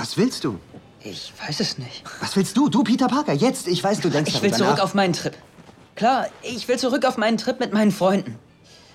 [0.00, 0.58] Was willst du?
[1.02, 2.02] Ich weiß es nicht.
[2.20, 2.70] Was willst du?
[2.70, 3.68] Du, Peter Parker, jetzt.
[3.68, 4.82] Ich weiß, du denkst Ich will zurück nach.
[4.84, 5.36] auf meinen Trip.
[5.94, 8.38] Klar, ich will zurück auf meinen Trip mit meinen Freunden.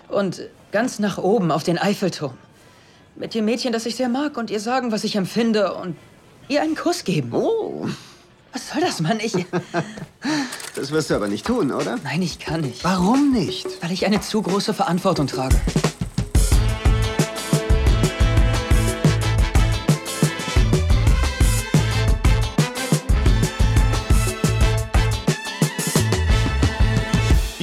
[0.08, 0.42] Und
[0.72, 2.34] ganz nach oben auf den Eiffelturm.
[3.16, 5.96] Mit dem Mädchen, das ich sehr mag und ihr sagen, was ich empfinde und
[6.48, 7.32] ihr einen Kuss geben.
[7.34, 7.88] Oh,
[8.52, 9.20] Was soll das, Mann?
[9.20, 9.34] Ich.
[10.76, 12.00] das wirst du aber nicht tun, oder?
[12.04, 12.84] Nein, ich kann nicht.
[12.84, 13.68] Warum nicht?
[13.84, 15.56] Weil ich eine zu große Verantwortung trage.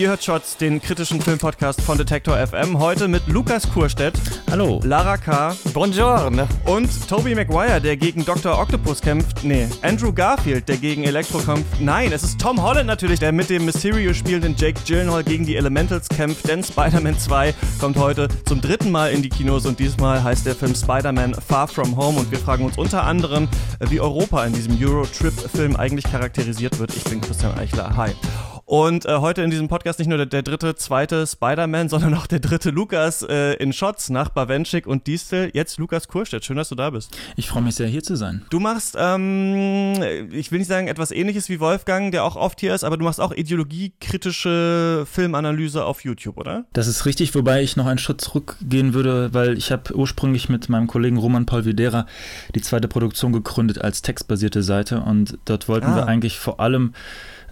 [0.02, 2.80] Ihr hört Shots, den kritischen Filmpodcast von Detektor FM.
[2.80, 4.14] Heute mit Lukas Kurstedt,
[4.50, 4.80] Hallo.
[4.82, 5.54] Lara K.
[5.72, 6.48] Buongiorno.
[6.64, 8.58] und Toby Maguire, der gegen Dr.
[8.58, 9.44] Octopus kämpft.
[9.44, 11.80] Nee, Andrew Garfield, der gegen Electro kämpft.
[11.80, 15.54] Nein, es ist Tom Holland natürlich, der mit dem Mysterio spielenden Jake Gyllenhaal gegen die
[15.54, 16.48] Elementals kämpft.
[16.48, 20.56] Denn Spider-Man 2 kommt heute zum dritten Mal in die Kinos und diesmal heißt der
[20.56, 22.18] Film Spider-Man Far From Home.
[22.18, 23.46] Und wir fragen uns unter anderem,
[23.78, 26.92] wie Europa in diesem Euro-Trip-Film eigentlich charakterisiert wird.
[26.96, 27.96] Ich bin Christian Eichler.
[27.96, 28.10] Hi.
[28.64, 32.26] Und äh, heute in diesem Podcast nicht nur der, der dritte, zweite Spider-Man, sondern auch
[32.26, 35.50] der dritte Lukas äh, in Shots nach Bawenschik und Distel.
[35.52, 36.44] Jetzt Lukas Kurstedt.
[36.44, 37.16] Schön, dass du da bist.
[37.36, 38.42] Ich freue mich sehr, hier zu sein.
[38.50, 39.94] Du machst, ähm,
[40.30, 43.04] ich will nicht sagen etwas ähnliches wie Wolfgang, der auch oft hier ist, aber du
[43.04, 46.64] machst auch ideologiekritische Filmanalyse auf YouTube, oder?
[46.72, 50.68] Das ist richtig, wobei ich noch einen Schritt zurückgehen würde, weil ich habe ursprünglich mit
[50.68, 52.06] meinem Kollegen Roman Paul Videra
[52.54, 55.96] die zweite Produktion gegründet als textbasierte Seite und dort wollten Ah.
[55.96, 56.94] wir eigentlich vor allem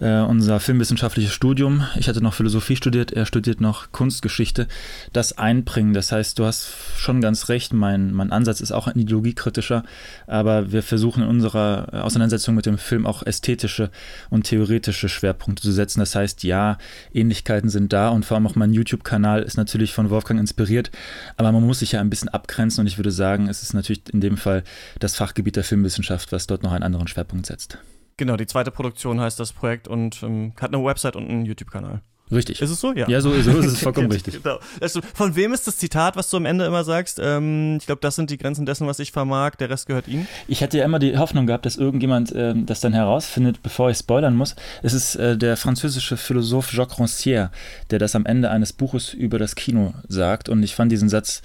[0.01, 4.67] äh, unser filmwissenschaftliches Studium, ich hatte noch Philosophie studiert, er studiert noch Kunstgeschichte,
[5.13, 5.93] das einbringen.
[5.93, 9.83] Das heißt, du hast schon ganz recht, mein, mein Ansatz ist auch ein ideologiekritischer,
[10.27, 13.91] aber wir versuchen in unserer Auseinandersetzung mit dem Film auch ästhetische
[14.29, 15.99] und theoretische Schwerpunkte zu setzen.
[15.99, 16.79] Das heißt, ja,
[17.13, 20.89] Ähnlichkeiten sind da und vor allem auch mein YouTube-Kanal ist natürlich von Wolfgang inspiriert,
[21.37, 24.01] aber man muss sich ja ein bisschen abgrenzen und ich würde sagen, es ist natürlich
[24.11, 24.63] in dem Fall
[24.99, 27.77] das Fachgebiet der Filmwissenschaft, was dort noch einen anderen Schwerpunkt setzt.
[28.21, 32.01] Genau, die zweite Produktion heißt das Projekt und ähm, hat eine Website und einen YouTube-Kanal.
[32.31, 32.61] Richtig.
[32.61, 32.93] Ist es so?
[32.93, 33.09] Ja.
[33.09, 34.43] Ja, so, so ist es vollkommen richtig.
[34.43, 34.59] Genau.
[34.79, 37.19] Also, von wem ist das Zitat, was du am Ende immer sagst?
[37.19, 40.27] Ähm, ich glaube, das sind die Grenzen dessen, was ich vermag, der Rest gehört ihm.
[40.47, 43.97] Ich hatte ja immer die Hoffnung gehabt, dass irgendjemand ähm, das dann herausfindet, bevor ich
[43.97, 44.55] spoilern muss.
[44.83, 47.49] Es ist äh, der französische Philosoph Jacques Rancière,
[47.89, 50.47] der das am Ende eines Buches über das Kino sagt.
[50.47, 51.41] Und ich fand diesen Satz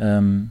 [0.00, 0.50] ähm,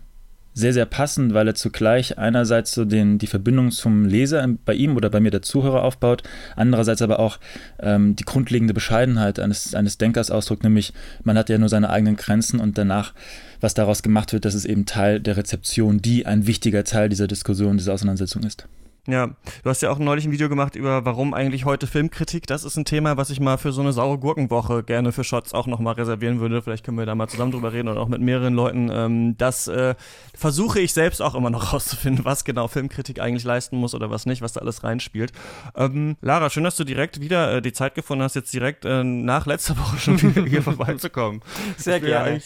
[0.56, 4.96] sehr, sehr passend, weil er zugleich einerseits so den, die Verbindung zum Leser bei ihm
[4.96, 6.24] oder bei mir der Zuhörer aufbaut,
[6.56, 7.40] andererseits aber auch
[7.80, 10.94] ähm, die grundlegende Bescheidenheit eines, eines Denkers ausdrückt, nämlich
[11.26, 13.14] man hat ja nur seine eigenen Grenzen und danach,
[13.60, 17.28] was daraus gemacht wird, das ist eben Teil der Rezeption, die ein wichtiger Teil dieser
[17.28, 18.66] Diskussion, dieser Auseinandersetzung ist.
[19.08, 22.48] Ja, du hast ja auch neulich ein Video gemacht über, warum eigentlich heute Filmkritik.
[22.48, 25.54] Das ist ein Thema, was ich mal für so eine saure Gurkenwoche gerne für Shots
[25.54, 26.64] auch nochmal reservieren würde.
[26.64, 28.90] Vielleicht können wir da mal zusammen drüber reden und auch mit mehreren Leuten.
[28.92, 29.94] Ähm, das äh,
[30.36, 34.26] versuche ich selbst auch immer noch rauszufinden, was genau Filmkritik eigentlich leisten muss oder was
[34.26, 35.34] nicht, was da alles reinspielt.
[35.76, 39.04] Ähm, Lara, schön, dass du direkt wieder äh, die Zeit gefunden hast, jetzt direkt äh,
[39.04, 41.42] nach letzter Woche schon wieder hier vorbeizukommen.
[41.78, 42.42] Sehr ja gerne.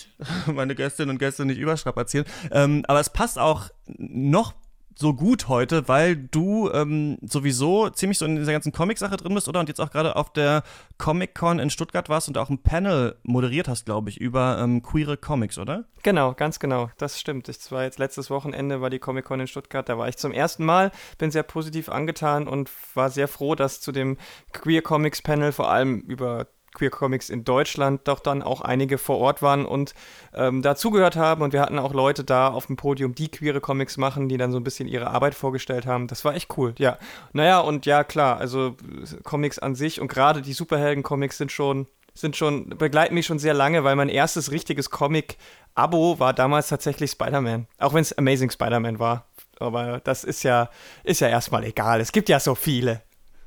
[0.53, 2.27] meine Gästinnen und Gäste nicht überstrapazieren.
[2.51, 4.53] Ähm, aber es passt auch noch
[4.99, 9.47] so gut heute, weil du ähm, sowieso ziemlich so in dieser ganzen Comic-Sache drin bist,
[9.47, 9.61] oder?
[9.61, 10.63] Und jetzt auch gerade auf der
[10.97, 15.15] Comic-Con in Stuttgart warst und auch ein Panel moderiert hast, glaube ich, über ähm, queere
[15.15, 15.85] Comics, oder?
[16.03, 16.89] Genau, ganz genau.
[16.97, 17.47] Das stimmt.
[17.47, 19.87] Ich war jetzt letztes Wochenende war die Comic Con in Stuttgart.
[19.87, 23.79] Da war ich zum ersten Mal, bin sehr positiv angetan und war sehr froh, dass
[23.79, 24.17] zu dem
[24.51, 29.17] Queer Comics Panel vor allem über Queer Comics in Deutschland doch dann auch einige vor
[29.17, 29.93] Ort waren und
[30.33, 31.41] ähm, dazugehört haben.
[31.41, 34.51] Und wir hatten auch Leute da auf dem Podium, die queere Comics machen, die dann
[34.51, 36.07] so ein bisschen ihre Arbeit vorgestellt haben.
[36.07, 36.97] Das war echt cool, ja.
[37.33, 41.87] Naja, und ja, klar, also äh, Comics an sich und gerade die Superhelden-Comics sind schon
[42.13, 47.11] sind schon, begleiten mich schon sehr lange, weil mein erstes richtiges Comic-Abo war damals tatsächlich
[47.11, 47.67] Spider-Man.
[47.77, 49.25] Auch wenn es Amazing Spider-Man war.
[49.59, 50.69] Aber das ist ja,
[51.03, 52.01] ist ja erstmal egal.
[52.01, 53.01] Es gibt ja so viele.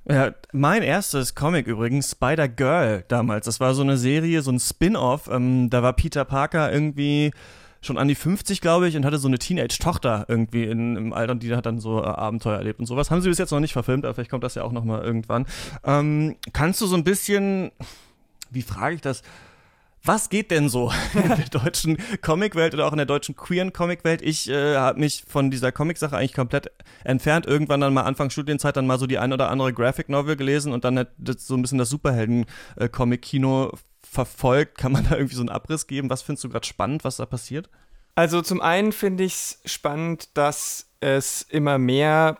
[0.09, 3.47] Ja, mein erstes Comic übrigens, Spider-Girl damals.
[3.47, 5.29] Das war so eine Serie, so ein Spin-off.
[5.31, 7.31] Ähm, da war Peter Parker irgendwie
[7.83, 11.33] schon an die 50, glaube ich, und hatte so eine Teenage-Tochter irgendwie in, im Alter
[11.33, 13.11] und die hat dann so äh, Abenteuer erlebt und sowas.
[13.11, 15.03] Haben sie bis jetzt noch nicht verfilmt, aber vielleicht kommt das ja auch noch mal
[15.03, 15.47] irgendwann.
[15.85, 17.71] Ähm, kannst du so ein bisschen,
[18.51, 19.23] wie frage ich das?
[20.05, 24.21] Was geht denn so in der deutschen Comicwelt oder auch in der deutschen queeren Comicwelt?
[24.23, 26.73] Ich äh, habe mich von dieser Comic-Sache eigentlich komplett
[27.05, 27.47] entfernt.
[27.47, 30.73] Irgendwann dann mal Anfang Studienzeit dann mal so die ein oder andere Graphic Novel gelesen
[30.73, 33.73] und dann hat das so ein bisschen das Superhelden-Comic-Kino
[34.03, 34.77] verfolgt.
[34.77, 36.11] Kann man da irgendwie so einen Abriss geben?
[36.11, 37.71] Was findest du gerade spannend, was da passiert?
[38.15, 42.39] Also zum einen finde ich es spannend, dass es immer mehr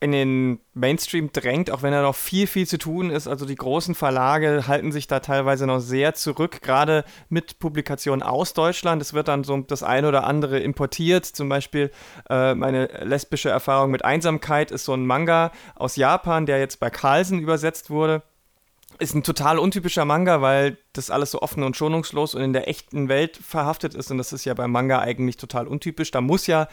[0.00, 3.26] in den Mainstream drängt, auch wenn da noch viel, viel zu tun ist.
[3.26, 8.52] Also die großen Verlage halten sich da teilweise noch sehr zurück, gerade mit Publikationen aus
[8.52, 9.02] Deutschland.
[9.02, 11.26] Es wird dann so das eine oder andere importiert.
[11.26, 11.90] Zum Beispiel
[12.30, 16.90] äh, meine lesbische Erfahrung mit Einsamkeit ist so ein Manga aus Japan, der jetzt bei
[16.90, 18.22] Carlsen übersetzt wurde.
[19.00, 22.68] Ist ein total untypischer Manga, weil das alles so offen und schonungslos und in der
[22.68, 24.10] echten Welt verhaftet ist.
[24.10, 26.10] Und das ist ja beim Manga eigentlich total untypisch.
[26.10, 26.68] Da muss ja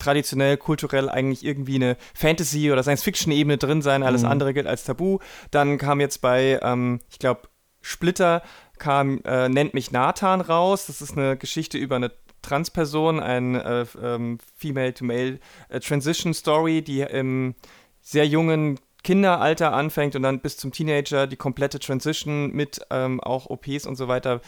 [0.00, 4.02] traditionell, kulturell eigentlich irgendwie eine Fantasy- oder Science-Fiction-Ebene drin sein.
[4.02, 4.28] Alles mhm.
[4.28, 5.18] andere gilt als Tabu.
[5.50, 7.42] Dann kam jetzt bei, ähm, ich glaube,
[7.82, 8.42] Splitter
[8.78, 10.86] kam äh, Nennt mich Nathan raus.
[10.86, 12.10] Das ist eine Geschichte über eine
[12.42, 15.38] Transperson, ein äh, ähm, Female-to-Male
[15.68, 17.54] äh, Transition Story, die im
[18.00, 23.48] sehr jungen Kinderalter anfängt und dann bis zum Teenager die komplette Transition mit ähm, auch
[23.48, 24.40] OPs und so weiter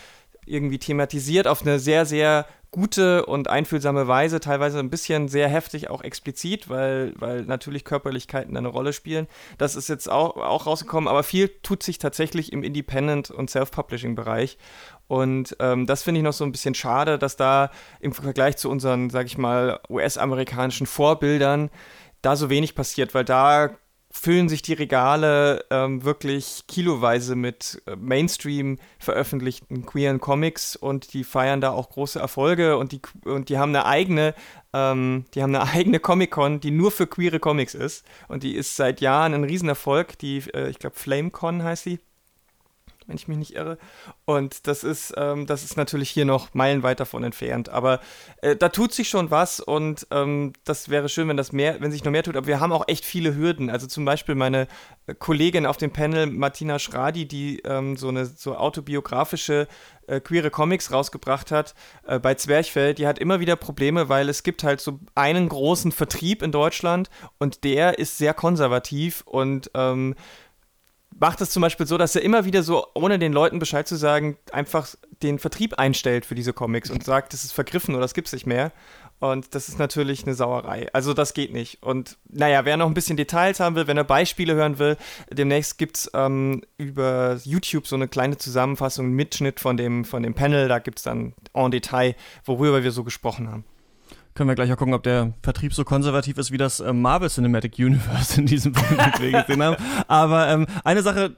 [0.45, 5.91] irgendwie thematisiert auf eine sehr, sehr gute und einfühlsame Weise, teilweise ein bisschen sehr heftig,
[5.91, 9.29] auch explizit, weil, weil natürlich Körperlichkeiten eine Rolle spielen.
[9.59, 14.57] Das ist jetzt auch, auch rausgekommen, aber viel tut sich tatsächlich im Independent- und Self-Publishing-Bereich.
[15.07, 17.71] Und ähm, das finde ich noch so ein bisschen schade, dass da
[18.01, 21.71] im Vergleich zu unseren, sag ich mal, US-amerikanischen Vorbildern
[22.23, 23.77] da so wenig passiert, weil da
[24.13, 31.25] füllen sich die Regale ähm, wirklich kiloweise mit äh, Mainstream veröffentlichten queeren Comics und die
[31.25, 34.35] feiern da auch große Erfolge und die, und die haben eine eigene,
[34.75, 38.77] ähm, die haben eine eigene Comic-Con, die nur für queere Comics ist und die ist
[38.77, 41.99] seit Jahren ein Riesenerfolg, die, äh, ich glaube, FlameCon heißt sie
[43.07, 43.79] wenn ich mich nicht irre.
[44.25, 47.69] Und das ist, ähm, das ist natürlich hier noch meilenweit davon entfernt.
[47.69, 48.01] Aber
[48.41, 51.93] äh, da tut sich schon was und ähm, das wäre schön, wenn das mehr, wenn
[51.93, 52.37] sich noch mehr tut.
[52.37, 53.71] Aber wir haben auch echt viele Hürden.
[53.71, 54.69] Also zum Beispiel meine
[55.07, 59.69] äh, Kollegin auf dem Panel, Martina Schradi, die ähm, so eine so autobiografische
[60.07, 61.75] äh, queere Comics rausgebracht hat
[62.07, 65.93] äh, bei Zwerchfell, die hat immer wieder Probleme, weil es gibt halt so einen großen
[65.93, 67.09] Vertrieb in Deutschland
[67.39, 70.15] und der ist sehr konservativ und ähm,
[71.19, 73.97] macht es zum Beispiel so, dass er immer wieder so, ohne den Leuten Bescheid zu
[73.97, 74.89] sagen, einfach
[75.23, 78.33] den Vertrieb einstellt für diese Comics und sagt, das ist vergriffen oder das gibt es
[78.33, 78.73] nicht mehr.
[79.21, 80.89] Und das ist natürlich eine Sauerei.
[80.93, 81.81] Also das geht nicht.
[81.81, 84.97] Und naja, wer noch ein bisschen Details haben will, wenn er Beispiele hören will,
[85.31, 90.35] demnächst gibt es ähm, über YouTube so eine kleine Zusammenfassung, Mitschnitt von dem, von dem
[90.35, 90.67] Panel.
[90.67, 93.65] Da gibt es dann en Detail, worüber wir so gesprochen haben.
[94.35, 97.29] Können wir gleich auch gucken, ob der Vertrieb so konservativ ist wie das äh, Marvel
[97.29, 99.77] Cinematic Universe in diesem Film, den wir gesehen haben.
[100.09, 101.37] Aber ähm, eine Sache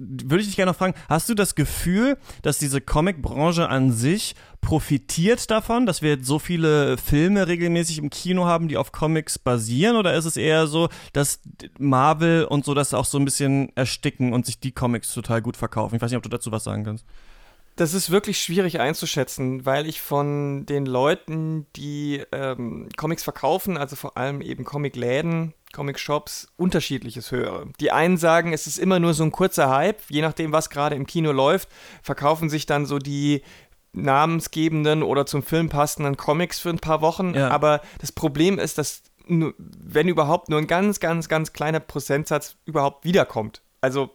[0.00, 4.34] würde ich dich gerne noch fragen, hast du das Gefühl, dass diese Comicbranche an sich
[4.60, 9.96] profitiert davon, dass wir so viele Filme regelmäßig im Kino haben, die auf Comics basieren?
[9.96, 11.40] Oder ist es eher so, dass
[11.78, 15.56] Marvel und so das auch so ein bisschen ersticken und sich die Comics total gut
[15.56, 15.96] verkaufen?
[15.96, 17.04] Ich weiß nicht, ob du dazu was sagen kannst.
[17.76, 23.96] Das ist wirklich schwierig einzuschätzen, weil ich von den Leuten, die ähm, Comics verkaufen, also
[23.96, 27.66] vor allem eben Comicläden, Comic-Shops, unterschiedliches höre.
[27.80, 30.96] Die einen sagen, es ist immer nur so ein kurzer Hype, je nachdem, was gerade
[30.96, 31.68] im Kino läuft,
[32.02, 33.42] verkaufen sich dann so die
[33.94, 37.34] namensgebenden oder zum Film passenden Comics für ein paar Wochen.
[37.34, 37.48] Ja.
[37.48, 43.04] Aber das Problem ist, dass wenn überhaupt nur ein ganz, ganz, ganz kleiner Prozentsatz überhaupt
[43.04, 43.62] wiederkommt.
[43.80, 44.10] Also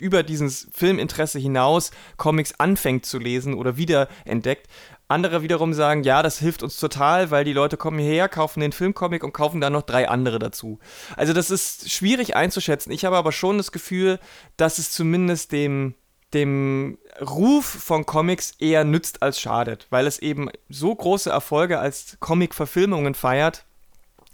[0.00, 4.66] über dieses Filminteresse hinaus Comics anfängt zu lesen oder wiederentdeckt.
[5.08, 8.70] Andere wiederum sagen, ja, das hilft uns total, weil die Leute kommen hierher, kaufen den
[8.70, 10.78] Filmcomic und kaufen dann noch drei andere dazu.
[11.16, 12.92] Also das ist schwierig einzuschätzen.
[12.92, 14.20] Ich habe aber schon das Gefühl,
[14.56, 15.94] dass es zumindest dem
[16.32, 22.18] dem Ruf von Comics eher nützt als schadet, weil es eben so große Erfolge als
[22.20, 23.64] Comic-Verfilmungen feiert,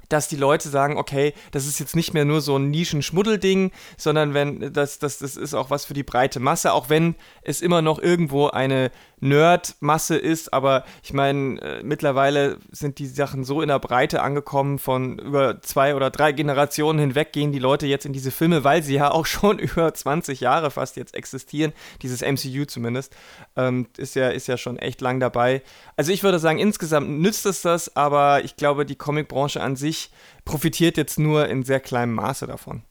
[0.08, 4.34] dass die Leute sagen, okay, das ist jetzt nicht mehr nur so ein Nischen-Schmuddelding, sondern
[4.34, 7.82] wenn das, das, das ist auch was für die breite Masse, auch wenn es immer
[7.82, 13.68] noch irgendwo eine Nerd-Masse ist, aber ich meine, äh, mittlerweile sind die Sachen so in
[13.68, 18.12] der Breite angekommen, von über zwei oder drei Generationen hinweg gehen die Leute jetzt in
[18.12, 22.66] diese Filme, weil sie ja auch schon über 20 Jahre fast jetzt existieren, dieses MCU
[22.66, 23.16] zumindest,
[23.56, 25.62] ähm, ist, ja, ist ja schon echt lang dabei.
[25.96, 30.10] Also ich würde sagen, insgesamt nützt es das, aber ich glaube, die Comicbranche an sich
[30.44, 32.82] profitiert jetzt nur in sehr kleinem Maße davon.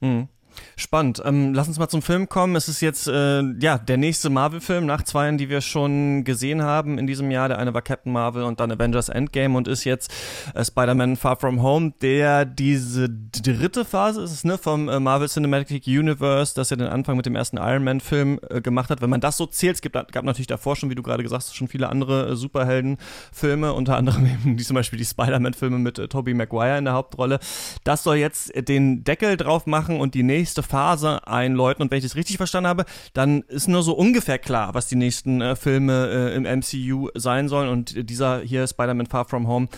[0.00, 0.28] Mhm.
[0.76, 1.22] Spannend.
[1.24, 2.56] Ähm, lass uns mal zum Film kommen.
[2.56, 6.98] Es ist jetzt äh, ja der nächste Marvel-Film nach zweien, die wir schon gesehen haben
[6.98, 7.48] in diesem Jahr.
[7.48, 10.12] Der eine war Captain Marvel und dann Avengers Endgame und ist jetzt
[10.54, 15.86] äh, Spider-Man Far From Home, der diese dritte Phase ist, ne, vom äh, Marvel Cinematic
[15.86, 19.02] Universe, das ja den Anfang mit dem ersten Iron Man-Film äh, gemacht hat.
[19.02, 21.42] Wenn man das so zählt, es gibt, gab natürlich davor schon, wie du gerade gesagt
[21.42, 25.98] hast, schon viele andere äh, Superhelden-Filme, unter anderem eben die, zum Beispiel die Spider-Man-Filme mit
[25.98, 27.38] äh, Tobey Maguire in der Hauptrolle.
[27.84, 31.82] Das soll jetzt den Deckel drauf machen und die nächste nächste Phase einläuten.
[31.82, 34.96] Und wenn ich das richtig verstanden habe, dann ist nur so ungefähr klar, was die
[34.96, 37.68] nächsten äh, Filme äh, im MCU sein sollen.
[37.68, 39.68] Und dieser hier, Spider-Man Far From Home,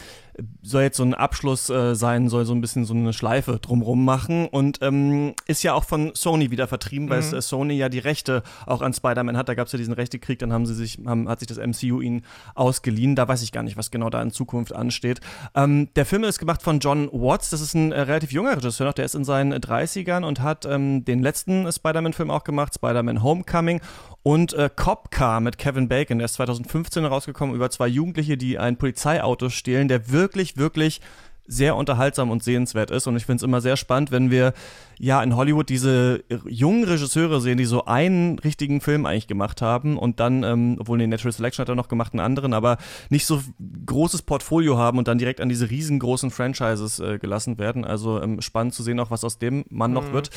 [0.62, 4.04] soll jetzt so ein Abschluss äh, sein, soll so ein bisschen so eine Schleife drumrum
[4.04, 7.40] machen und ähm, ist ja auch von Sony wieder vertrieben, weil mhm.
[7.40, 9.48] Sony ja die Rechte auch an Spider-Man hat.
[9.48, 12.00] Da gab es ja diesen Rechtekrieg, dann haben sie sich, haben, hat sich das MCU
[12.00, 12.22] ihn
[12.54, 13.14] ausgeliehen.
[13.14, 15.20] Da weiß ich gar nicht, was genau da in Zukunft ansteht.
[15.54, 18.86] Ähm, der Film ist gemacht von John Watts, das ist ein äh, relativ junger Regisseur
[18.86, 23.22] noch, der ist in seinen 30ern und hat ähm, den letzten Spider-Man-Film auch gemacht, Spider-Man
[23.22, 23.80] Homecoming
[24.22, 28.56] und äh, Cop Car mit Kevin Bacon, der ist 2015 rausgekommen, über zwei Jugendliche, die
[28.56, 31.00] ein Polizeiauto stehlen, der wirklich, wirklich
[31.44, 33.06] sehr unterhaltsam und sehenswert ist.
[33.08, 34.54] Und ich finde es immer sehr spannend, wenn wir
[34.98, 39.98] ja in Hollywood diese jungen Regisseure sehen, die so einen richtigen Film eigentlich gemacht haben
[39.98, 42.78] und dann, ähm, obwohl den Natural Selection hat er noch gemacht, einen anderen, aber
[43.10, 43.42] nicht so
[43.86, 47.84] großes Portfolio haben und dann direkt an diese riesengroßen Franchises äh, gelassen werden.
[47.84, 49.94] Also ähm, spannend zu sehen auch, was aus dem Mann mhm.
[49.94, 50.30] noch wird.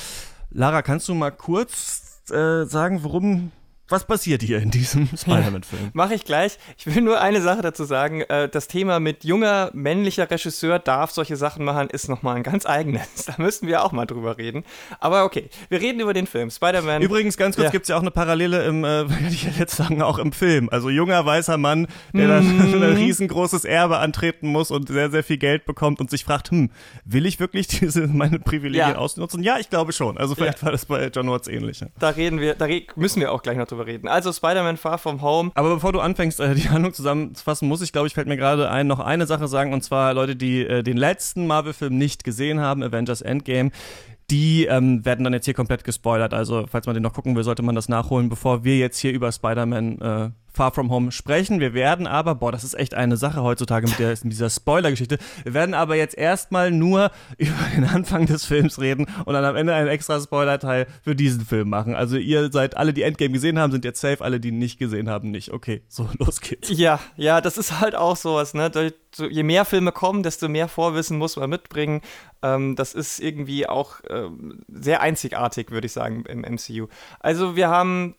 [0.49, 3.51] Lara, kannst du mal kurz äh, sagen, worum
[3.87, 5.91] was passiert hier in diesem Spider-Man-Film?
[5.93, 6.57] Mache ich gleich.
[6.77, 8.21] Ich will nur eine Sache dazu sagen.
[8.21, 12.65] Äh, das Thema mit junger männlicher Regisseur darf solche Sachen machen, ist nochmal ein ganz
[12.65, 13.25] eigenes.
[13.25, 14.63] Da müssten wir auch mal drüber reden.
[14.99, 16.51] Aber okay, wir reden über den Film.
[16.51, 17.01] Spider-Man.
[17.01, 17.71] Übrigens, ganz kurz, ja.
[17.71, 20.69] gibt es ja auch eine Parallele im, äh, würde ich jetzt sagen, auch im Film.
[20.69, 22.83] Also junger weißer Mann, der dann mm.
[22.83, 26.69] ein riesengroßes Erbe antreten muss und sehr, sehr viel Geld bekommt und sich fragt, hm,
[27.03, 28.97] will ich wirklich diese, meine Privilegien ja.
[28.97, 29.43] ausnutzen?
[29.43, 30.17] Ja, ich glaube schon.
[30.17, 30.65] Also vielleicht ja.
[30.65, 31.83] war das bei John Watts ähnlich.
[31.99, 34.07] Da reden wir, da müssen wir auch gleich noch drüber drüber reden.
[34.07, 35.51] Also Spider-Man Far From Home.
[35.55, 38.87] Aber bevor du anfängst, die Handlung zusammenzufassen, muss ich, glaube ich, fällt mir gerade ein,
[38.87, 39.73] noch eine Sache sagen.
[39.73, 43.71] Und zwar Leute, die den letzten Marvel-Film nicht gesehen haben, Avengers Endgame.
[44.31, 46.33] Die ähm, werden dann jetzt hier komplett gespoilert.
[46.33, 49.11] Also, falls man den noch gucken will, sollte man das nachholen, bevor wir jetzt hier
[49.11, 51.59] über Spider-Man äh, Far From Home sprechen.
[51.59, 55.17] Wir werden aber, boah, das ist echt eine Sache heutzutage mit, der, mit dieser Spoiler-Geschichte.
[55.43, 59.55] Wir werden aber jetzt erstmal nur über den Anfang des Films reden und dann am
[59.55, 61.93] Ende einen extra Spoiler-Teil für diesen Film machen.
[61.93, 65.09] Also ihr seid alle, die Endgame gesehen haben, sind jetzt safe, alle, die nicht gesehen
[65.09, 65.51] haben, nicht.
[65.51, 66.69] Okay, so, los geht's.
[66.69, 68.71] Ja, ja, das ist halt auch sowas, ne?
[69.17, 72.01] Je mehr Filme kommen, desto mehr Vorwissen muss man mitbringen.
[72.41, 76.87] Ähm, das ist irgendwie auch ähm, sehr einzigartig, würde ich sagen, im MCU.
[77.19, 78.15] Also wir haben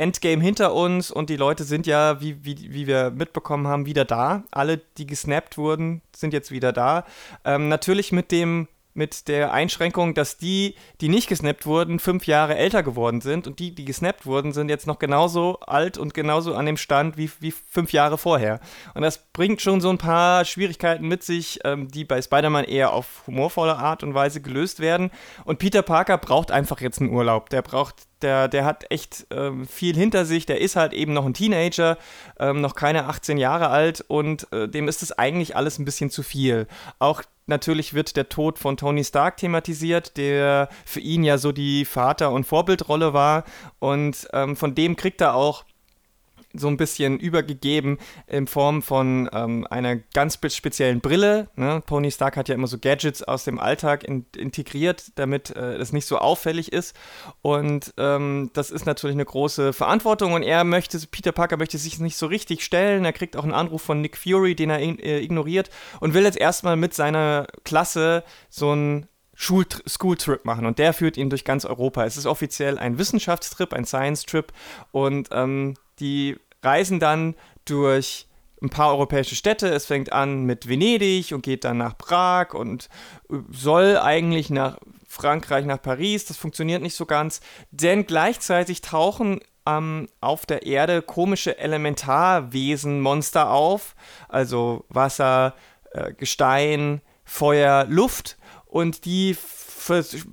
[0.00, 4.04] Endgame hinter uns und die Leute sind ja, wie, wie, wie wir mitbekommen haben, wieder
[4.04, 4.44] da.
[4.50, 7.04] Alle, die gesnappt wurden, sind jetzt wieder da.
[7.44, 12.56] Ähm, natürlich mit dem mit der Einschränkung, dass die, die nicht gesnappt wurden, fünf Jahre
[12.56, 16.54] älter geworden sind und die, die gesnappt wurden, sind jetzt noch genauso alt und genauso
[16.54, 18.60] an dem Stand wie, wie fünf Jahre vorher.
[18.94, 22.92] Und das bringt schon so ein paar Schwierigkeiten mit sich, ähm, die bei Spider-Man eher
[22.92, 25.10] auf humorvolle Art und Weise gelöst werden.
[25.44, 27.50] Und Peter Parker braucht einfach jetzt einen Urlaub.
[27.50, 31.26] Der braucht der, der hat echt ähm, viel hinter sich, der ist halt eben noch
[31.26, 31.96] ein Teenager,
[32.38, 36.10] ähm, noch keine 18 Jahre alt und äh, dem ist es eigentlich alles ein bisschen
[36.10, 36.66] zu viel.
[36.98, 41.84] Auch natürlich wird der Tod von Tony Stark thematisiert, der für ihn ja so die
[41.84, 43.44] Vater- und Vorbildrolle war.
[43.78, 45.64] Und ähm, von dem kriegt er auch
[46.52, 51.48] so ein bisschen übergegeben in Form von ähm, einer ganz speziellen Brille.
[51.56, 51.82] Ne?
[51.86, 55.92] Tony Stark hat ja immer so Gadgets aus dem Alltag in integriert, damit äh, es
[55.92, 56.96] nicht so auffällig ist.
[57.42, 62.00] Und ähm, das ist natürlich eine große Verantwortung und er möchte, Peter Parker möchte sich
[62.00, 63.04] nicht so richtig stellen.
[63.04, 66.38] Er kriegt auch einen Anruf von Nick Fury, den er äh, ignoriert und will jetzt
[66.38, 69.06] erstmal mit seiner Klasse so ein
[69.40, 72.04] Schul School-Trip machen und der führt ihn durch ganz Europa.
[72.04, 74.52] Es ist offiziell ein Wissenschaftstrip, ein Science-Trip
[74.92, 78.26] und ähm, die reisen dann durch
[78.62, 79.68] ein paar europäische Städte.
[79.68, 82.88] Es fängt an mit Venedig und geht dann nach Prag und
[83.50, 84.78] soll eigentlich nach
[85.08, 86.26] Frankreich, nach Paris.
[86.26, 87.40] Das funktioniert nicht so ganz,
[87.70, 93.94] denn gleichzeitig tauchen ähm, auf der Erde komische Elementarwesen, Monster auf,
[94.28, 95.54] also Wasser,
[95.92, 99.34] äh, Gestein, Feuer, Luft und die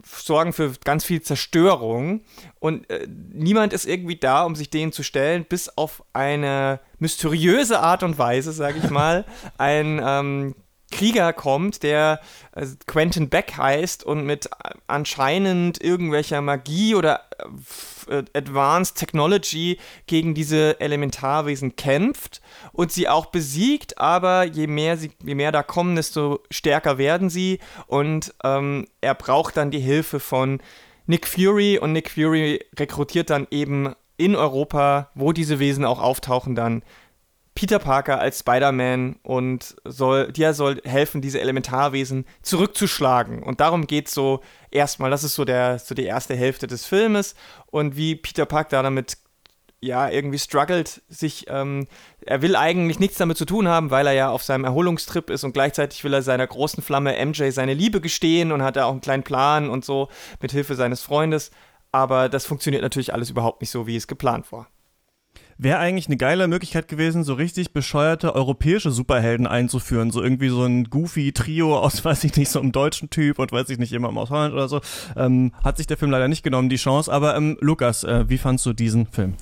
[0.06, 2.22] sorgen für ganz viel Zerstörung
[2.60, 7.80] und äh, niemand ist irgendwie da, um sich denen zu stellen, bis auf eine mysteriöse
[7.80, 9.26] Art und Weise, sage ich mal,
[9.58, 10.56] ein ähm,
[10.92, 12.22] Krieger kommt, der
[12.54, 14.50] äh, Quentin Beck heißt und mit
[14.88, 17.22] anscheinend irgendwelcher Magie oder
[18.10, 22.42] äh, Advanced Technology gegen diese Elementarwesen kämpft
[22.72, 27.30] und sie auch besiegt, aber je mehr, sie, je mehr da kommen, desto stärker werden
[27.30, 30.62] sie und ähm, er braucht dann die Hilfe von
[31.06, 36.56] Nick Fury und Nick Fury rekrutiert dann eben in Europa, wo diese Wesen auch auftauchen,
[36.56, 36.82] dann
[37.58, 43.42] Peter Parker als Spider-Man und soll, der soll helfen, diese Elementarwesen zurückzuschlagen.
[43.42, 46.86] Und darum geht es so erstmal, das ist so, der, so die erste Hälfte des
[46.86, 47.34] Filmes
[47.66, 49.18] und wie Peter Parker da damit
[49.80, 51.88] ja, irgendwie struggelt, sich, ähm,
[52.22, 55.44] er will eigentlich nichts damit zu tun haben, weil er ja auf seinem Erholungstrip ist
[55.44, 58.92] und gleichzeitig will er seiner großen Flamme MJ seine Liebe gestehen und hat da auch
[58.92, 60.10] einen kleinen Plan und so
[60.44, 61.50] mit Hilfe seines Freundes.
[61.92, 64.68] Aber das funktioniert natürlich alles überhaupt nicht so, wie es geplant war.
[65.58, 70.12] Wäre eigentlich eine geile Möglichkeit gewesen, so richtig bescheuerte europäische Superhelden einzuführen.
[70.12, 73.52] So irgendwie so ein goofy Trio aus, weiß ich nicht, so einem deutschen Typ und
[73.52, 74.82] weiß ich nicht, jemandem aus Holland oder so.
[75.16, 77.12] Ähm, hat sich der Film leider nicht genommen, die Chance.
[77.12, 79.36] Aber ähm, Lukas, äh, wie fandst du diesen Film?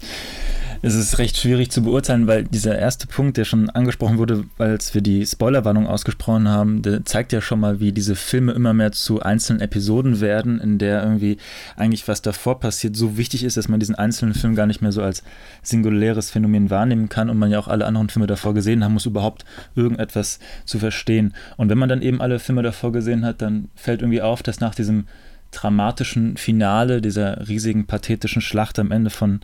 [0.86, 4.94] Es ist recht schwierig zu beurteilen, weil dieser erste Punkt, der schon angesprochen wurde, als
[4.94, 8.92] wir die Spoilerwarnung ausgesprochen haben, der zeigt ja schon mal, wie diese Filme immer mehr
[8.92, 11.38] zu einzelnen Episoden werden, in der irgendwie
[11.76, 14.92] eigentlich was davor passiert so wichtig ist, dass man diesen einzelnen Film gar nicht mehr
[14.92, 15.24] so als
[15.64, 19.08] singuläres Phänomen wahrnehmen kann und man ja auch alle anderen Filme davor gesehen haben muss,
[19.08, 21.34] überhaupt irgendetwas zu verstehen.
[21.58, 24.60] Und wenn man dann eben alle Filme davor gesehen hat, dann fällt irgendwie auf, dass
[24.60, 25.06] nach diesem
[25.50, 29.40] dramatischen Finale, dieser riesigen pathetischen Schlacht am Ende von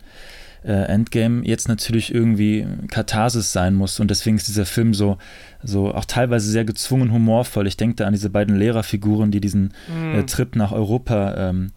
[0.64, 4.00] äh, Endgame jetzt natürlich irgendwie Katharsis sein muss.
[4.00, 5.18] Und deswegen ist dieser Film so,
[5.62, 7.66] so auch teilweise sehr gezwungen humorvoll.
[7.66, 10.14] Ich denke da an diese beiden Lehrerfiguren, die diesen mhm.
[10.14, 11.72] äh, Trip nach Europa ähm,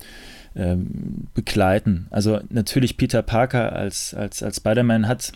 [0.56, 2.08] ähm, begleiten.
[2.12, 5.34] Also natürlich Peter Parker als, als, als Spider-Man hat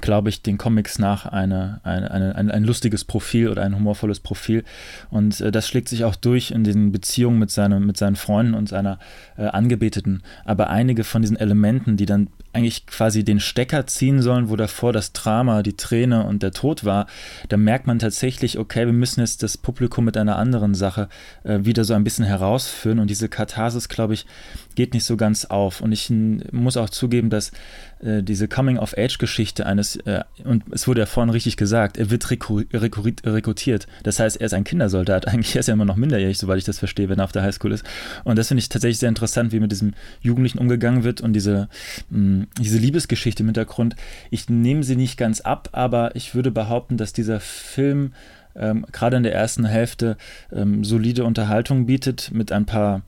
[0.00, 4.20] glaube ich, den Comics nach eine, eine, eine, ein, ein lustiges Profil oder ein humorvolles
[4.20, 4.64] Profil.
[5.10, 8.54] Und äh, das schlägt sich auch durch in den Beziehungen mit, seinem, mit seinen Freunden
[8.54, 8.98] und seiner
[9.36, 10.22] äh, Angebeteten.
[10.44, 14.92] Aber einige von diesen Elementen, die dann eigentlich quasi den Stecker ziehen sollen, wo davor
[14.92, 17.06] das Drama, die Träne und der Tod war,
[17.48, 21.08] da merkt man tatsächlich, okay, wir müssen jetzt das Publikum mit einer anderen Sache
[21.44, 22.98] äh, wieder so ein bisschen herausführen.
[22.98, 24.26] Und diese Katharsis, glaube ich,
[24.74, 25.80] geht nicht so ganz auf.
[25.80, 27.52] Und ich muss auch zugeben, dass
[28.00, 33.86] äh, diese Coming-of-Age-Geschichte eines, äh, und es wurde ja vorhin richtig gesagt, er wird rekrutiert.
[34.02, 35.28] Das heißt, er ist ein Kindersoldat.
[35.32, 37.72] Eigentlich ist er immer noch minderjährig, soweit ich das verstehe, wenn er auf der Highschool
[37.72, 37.84] ist.
[38.24, 41.68] Und das finde ich tatsächlich sehr interessant, wie mit diesem Jugendlichen umgegangen wird und diese,
[42.10, 43.96] mh, diese Liebesgeschichte im Hintergrund.
[44.30, 48.14] Ich nehme sie nicht ganz ab, aber ich würde behaupten, dass dieser Film
[48.54, 50.16] ähm, gerade in der ersten Hälfte
[50.52, 53.02] ähm, solide Unterhaltung bietet mit ein paar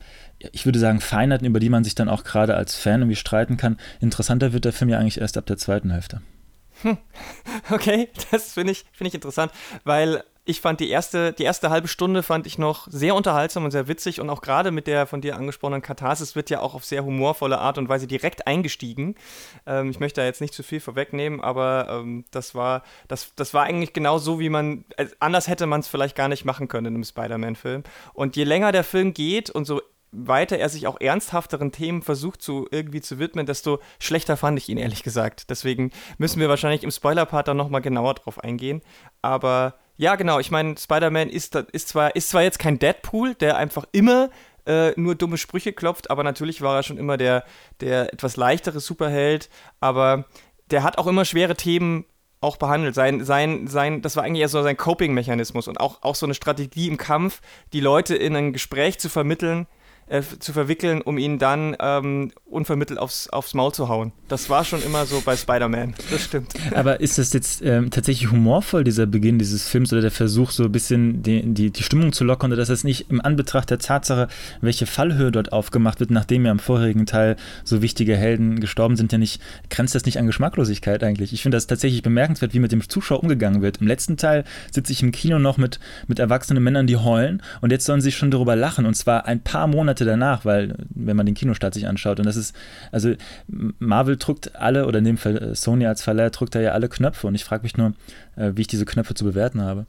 [0.53, 3.57] ich würde sagen, Feinheiten, über die man sich dann auch gerade als Fan irgendwie streiten
[3.57, 3.79] kann.
[4.01, 6.21] Interessanter wird der Film ja eigentlich erst ab der zweiten Hälfte.
[6.83, 6.99] Hm.
[7.71, 9.53] Okay, das finde ich, find ich interessant,
[9.85, 13.71] weil ich fand die erste, die erste halbe Stunde fand ich noch sehr unterhaltsam und
[13.71, 16.85] sehr witzig und auch gerade mit der von dir angesprochenen Katharsis wird ja auch auf
[16.85, 19.15] sehr humorvolle Art und Weise direkt eingestiegen.
[19.67, 23.55] Ähm, ich möchte da jetzt nicht zu viel vorwegnehmen, aber ähm, das war, das, das
[23.55, 26.69] war eigentlich genau so, wie man, äh, anders hätte man es vielleicht gar nicht machen
[26.69, 27.83] können in einem Spider-Man-Film.
[28.13, 29.81] Und je länger der Film geht und so
[30.13, 34.69] weiter er sich auch ernsthafteren Themen versucht zu irgendwie zu widmen, desto schlechter fand ich
[34.69, 35.49] ihn ehrlich gesagt.
[35.51, 38.83] Deswegen müssen wir wahrscheinlich im Spoiler-Part dann nochmal genauer drauf eingehen.
[39.23, 43.57] Aber ja, genau, ich meine, Spider-Man ist, ist, zwar, ist zwar jetzt kein Deadpool, der
[43.57, 44.31] einfach immer
[44.67, 47.45] äh, nur dumme Sprüche klopft, aber natürlich war er schon immer der,
[47.81, 50.25] der etwas leichtere Superheld, aber
[50.71, 52.07] der hat auch immer schwere Themen
[52.41, 52.95] auch behandelt.
[52.95, 56.35] Sein, sein, sein, das war eigentlich eher so sein Coping-Mechanismus und auch, auch so eine
[56.35, 57.41] Strategie im Kampf,
[57.73, 59.67] die Leute in ein Gespräch zu vermitteln,
[60.07, 64.13] äh, zu verwickeln, um ihn dann ähm, unvermittelt aufs, aufs Maul zu hauen.
[64.29, 65.95] Das war schon immer so bei Spider-Man.
[66.11, 66.53] Das stimmt.
[66.75, 70.65] Aber ist das jetzt ähm, tatsächlich humorvoll, dieser Beginn dieses Films oder der Versuch, so
[70.65, 73.79] ein bisschen die, die, die Stimmung zu lockern oder dass es nicht im Anbetracht der
[73.79, 74.29] Tatsache,
[74.61, 79.11] welche Fallhöhe dort aufgemacht wird, nachdem ja im vorherigen Teil so wichtige Helden gestorben sind,
[79.13, 79.41] ja nicht,
[79.71, 81.33] grenzt das nicht an Geschmacklosigkeit eigentlich?
[81.33, 83.79] Ich finde das tatsächlich bemerkenswert, wie mit dem Zuschauer umgegangen wird.
[83.81, 87.73] Im letzten Teil sitze ich im Kino noch mit, mit erwachsenen Männern, die heulen und
[87.73, 91.17] jetzt sollen sie schon darüber lachen und zwar ein paar Monate Monate danach, weil wenn
[91.17, 92.55] man den Kinostart sich anschaut und das ist,
[92.91, 93.15] also
[93.47, 96.89] Marvel drückt alle oder in dem Fall äh, Sony als Verleiher drückt da ja alle
[96.89, 97.93] Knöpfe und ich frage mich nur,
[98.37, 99.87] äh, wie ich diese Knöpfe zu bewerten habe.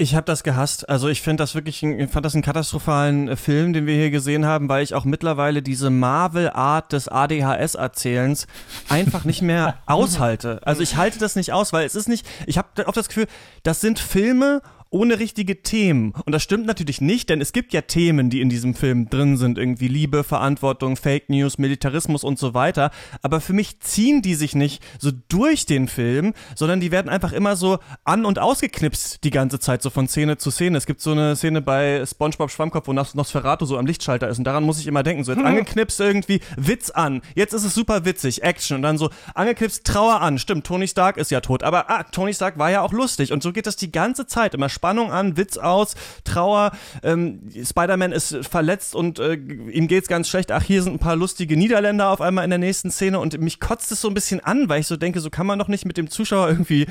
[0.00, 0.88] Ich habe das gehasst.
[0.88, 4.10] Also ich finde das wirklich, ich fand das einen katastrophalen äh, Film, den wir hier
[4.10, 8.46] gesehen haben, weil ich auch mittlerweile diese Marvel-Art des ADHS-Erzählens
[8.88, 10.60] einfach nicht mehr aushalte.
[10.64, 13.26] Also ich halte das nicht aus, weil es ist nicht, ich habe oft das Gefühl,
[13.62, 16.12] das sind Filme ohne richtige Themen.
[16.24, 19.36] Und das stimmt natürlich nicht, denn es gibt ja Themen, die in diesem Film drin
[19.36, 22.90] sind, irgendwie Liebe, Verantwortung, Fake News, Militarismus und so weiter.
[23.22, 27.32] Aber für mich ziehen die sich nicht so durch den Film, sondern die werden einfach
[27.32, 30.78] immer so an- und ausgeknipst die ganze Zeit, so von Szene zu Szene.
[30.78, 34.44] Es gibt so eine Szene bei SpongeBob Schwammkopf, wo Nosferatu so am Lichtschalter ist und
[34.44, 35.24] daran muss ich immer denken.
[35.24, 39.10] So jetzt angeknipst irgendwie, Witz an, jetzt ist es super witzig, Action und dann so
[39.34, 40.38] angeknipst, Trauer an.
[40.38, 43.42] Stimmt, Tony Stark ist ja tot, aber ah, Tony Stark war ja auch lustig und
[43.42, 46.70] so geht das die ganze Zeit immer Spannung an, Witz aus, Trauer.
[47.02, 50.52] Ähm, Spider-Man ist verletzt und äh, ihm geht's ganz schlecht.
[50.52, 53.58] Ach, hier sind ein paar lustige Niederländer auf einmal in der nächsten Szene und mich
[53.58, 55.84] kotzt es so ein bisschen an, weil ich so denke, so kann man doch nicht
[55.84, 56.86] mit dem Zuschauer irgendwie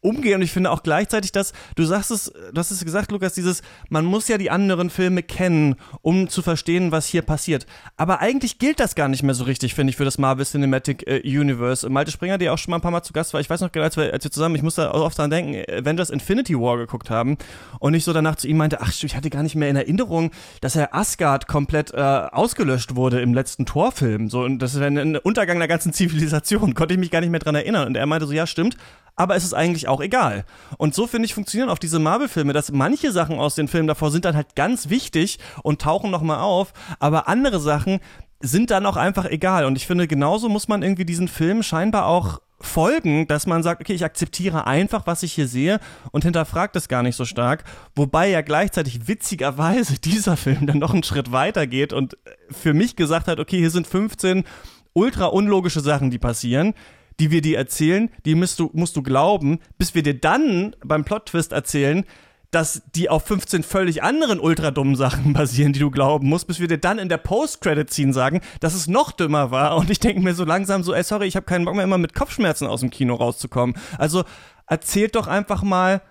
[0.00, 0.34] umgehe.
[0.34, 3.62] Und ich finde auch gleichzeitig, dass, du sagst es, du hast es gesagt, Lukas, dieses,
[3.88, 7.66] man muss ja die anderen Filme kennen, um zu verstehen, was hier passiert.
[7.96, 11.06] Aber eigentlich gilt das gar nicht mehr so richtig, finde ich, für das Marvel Cinematic
[11.06, 11.88] äh, Universe.
[11.88, 13.72] Malte Springer, der auch schon mal ein paar Mal zu Gast war, ich weiß noch
[13.72, 16.76] genau, als wir, als wir zusammen, ich muss da oft dran denken, Avengers Infinity War
[16.76, 17.36] geguckt haben
[17.78, 20.30] und ich so danach zu ihm meinte, ach, ich hatte gar nicht mehr in Erinnerung,
[20.60, 24.28] dass er Asgard komplett äh, ausgelöscht wurde im letzten Torfilm.
[24.28, 26.74] So, und das wäre ein Untergang der ganzen Zivilisation.
[26.74, 27.86] Konnte ich mich gar nicht mehr dran erinnern.
[27.86, 28.76] Und er meinte so, ja, stimmt,
[29.16, 30.44] aber es ist eigentlich auch egal.
[30.78, 34.10] Und so finde ich funktionieren auch diese Marvel-Filme, dass manche Sachen aus den Filmen davor
[34.10, 38.00] sind dann halt ganz wichtig und tauchen nochmal auf, aber andere Sachen
[38.40, 39.66] sind dann auch einfach egal.
[39.66, 43.80] Und ich finde, genauso muss man irgendwie diesen Film scheinbar auch folgen, dass man sagt,
[43.80, 45.80] okay, ich akzeptiere einfach, was ich hier sehe
[46.12, 47.64] und hinterfragt es gar nicht so stark.
[47.94, 52.16] Wobei ja gleichzeitig witzigerweise dieser Film dann noch einen Schritt weiter geht und
[52.50, 54.44] für mich gesagt hat, okay, hier sind 15
[54.92, 56.74] ultra unlogische Sachen, die passieren
[57.18, 61.04] die wir dir erzählen, die musst du, musst du glauben, bis wir dir dann beim
[61.04, 62.04] Plot-Twist erzählen,
[62.50, 66.60] dass die auf 15 völlig anderen ultra dummen Sachen basieren, die du glauben musst, bis
[66.60, 69.76] wir dir dann in der Post-Credit-Scene sagen, dass es noch dümmer war.
[69.76, 71.98] Und ich denke mir so langsam so, ey, sorry, ich habe keinen Bock mehr, immer
[71.98, 73.76] mit Kopfschmerzen aus dem Kino rauszukommen.
[73.98, 74.24] Also
[74.66, 76.02] erzählt doch einfach mal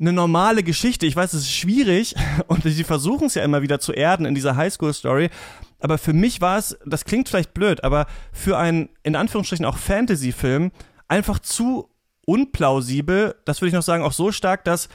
[0.00, 1.06] eine normale Geschichte.
[1.06, 2.14] Ich weiß, es ist schwierig
[2.46, 5.30] und sie versuchen es ja immer wieder zu erden in dieser Highschool-Story,
[5.84, 9.76] aber für mich war es, das klingt vielleicht blöd, aber für einen, in Anführungsstrichen auch
[9.76, 10.70] Fantasy-Film,
[11.08, 11.90] einfach zu
[12.24, 14.88] unplausibel, das würde ich noch sagen, auch so stark, dass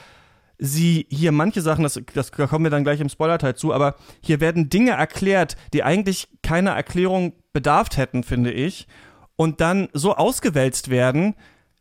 [0.58, 3.94] sie hier manche Sachen, das, das da kommen wir dann gleich im Spoiler-Teil zu, aber
[4.20, 8.88] hier werden Dinge erklärt, die eigentlich keiner Erklärung bedarf hätten, finde ich,
[9.36, 11.36] und dann so ausgewälzt werden,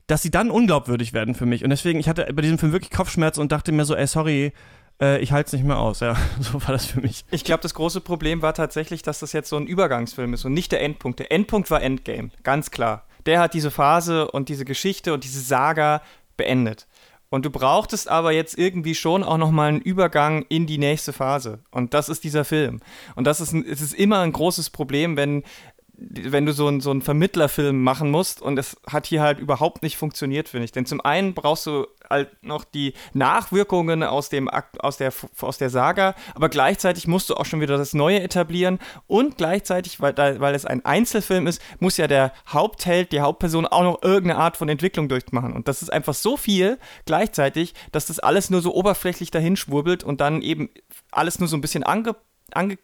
[0.06, 1.63] dass sie dann unglaubwürdig werden für mich.
[1.63, 4.54] Und deswegen, ich hatte bei diesem Film wirklich Kopfschmerzen und dachte mir so, ey, sorry,
[5.01, 5.99] äh, ich halte es nicht mehr aus.
[5.99, 7.25] Ja, so war das für mich.
[7.31, 10.53] Ich glaube, das große Problem war tatsächlich, dass das jetzt so ein Übergangsfilm ist und
[10.53, 11.19] nicht der Endpunkt.
[11.19, 13.05] Der Endpunkt war Endgame, ganz klar.
[13.25, 16.01] Der hat diese Phase und diese Geschichte und diese Saga
[16.38, 16.88] beendet.
[17.31, 21.59] Und du brauchtest aber jetzt irgendwie schon auch nochmal einen Übergang in die nächste Phase.
[21.69, 22.81] Und das ist dieser Film.
[23.15, 25.43] Und das ist, ein, es ist immer ein großes Problem, wenn
[25.99, 29.83] wenn du so, ein, so einen Vermittlerfilm machen musst und es hat hier halt überhaupt
[29.83, 30.71] nicht funktioniert, finde ich.
[30.71, 35.69] Denn zum einen brauchst du halt noch die Nachwirkungen aus, dem aus, der, aus der
[35.69, 40.55] Saga, aber gleichzeitig musst du auch schon wieder das Neue etablieren und gleichzeitig, weil, weil
[40.55, 44.69] es ein Einzelfilm ist, muss ja der Hauptheld, die Hauptperson auch noch irgendeine Art von
[44.69, 45.53] Entwicklung durchmachen.
[45.53, 50.03] Und das ist einfach so viel gleichzeitig, dass das alles nur so oberflächlich dahin schwurbelt
[50.03, 50.69] und dann eben
[51.12, 52.15] alles nur so ein bisschen ange,
[52.53, 52.77] ange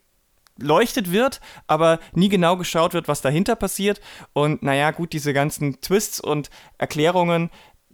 [0.58, 4.00] beleuchtet wird, aber nie genau geschaut wird, was dahinter passiert.
[4.32, 7.50] Und naja, gut, diese ganzen Twists und Erklärungen,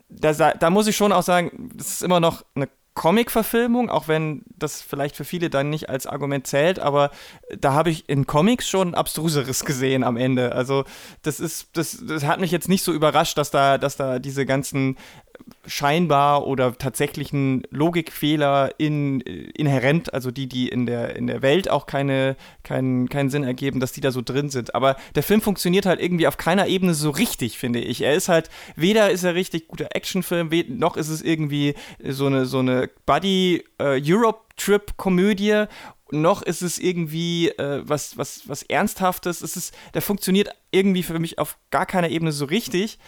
[0.09, 4.43] da, da muss ich schon auch sagen, das ist immer noch eine Comic-Verfilmung, auch wenn
[4.59, 7.11] das vielleicht für viele dann nicht als Argument zählt, aber
[7.59, 10.53] da habe ich in Comics schon abstruseres gesehen am Ende.
[10.53, 10.85] Also
[11.23, 14.45] das ist, das, das hat mich jetzt nicht so überrascht, dass da, dass da diese
[14.45, 14.99] ganzen
[15.67, 21.87] scheinbar oder tatsächlichen Logikfehler in, inhärent, also die, die in der, in der Welt auch
[21.87, 24.75] keine, keinen, keinen Sinn ergeben, dass die da so drin sind.
[24.75, 28.03] Aber der Film funktioniert halt irgendwie auf keiner Ebene so richtig, finde ich.
[28.03, 31.75] Er ist halt, weder ist er richtig guter Actionfilm, noch ist es irgendwie
[32.07, 32.89] so eine, so eine
[34.63, 35.67] Buddy-Europe-Trip-Komödie
[36.11, 39.41] noch ist es irgendwie äh, was, was, was Ernsthaftes.
[39.41, 42.99] Es ist, der funktioniert irgendwie für mich auf gar keiner Ebene so richtig.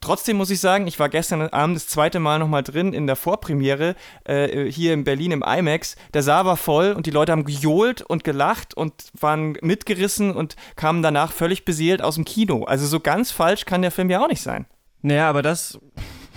[0.00, 3.16] Trotzdem muss ich sagen, ich war gestern Abend das zweite Mal nochmal drin in der
[3.16, 5.96] Vorpremiere äh, hier in Berlin im IMAX.
[6.14, 10.56] Der Saal war voll und die Leute haben gejohlt und gelacht und waren mitgerissen und
[10.74, 12.64] kamen danach völlig beseelt aus dem Kino.
[12.64, 14.64] Also so ganz falsch kann der Film ja auch nicht sein.
[15.02, 15.78] Naja, aber das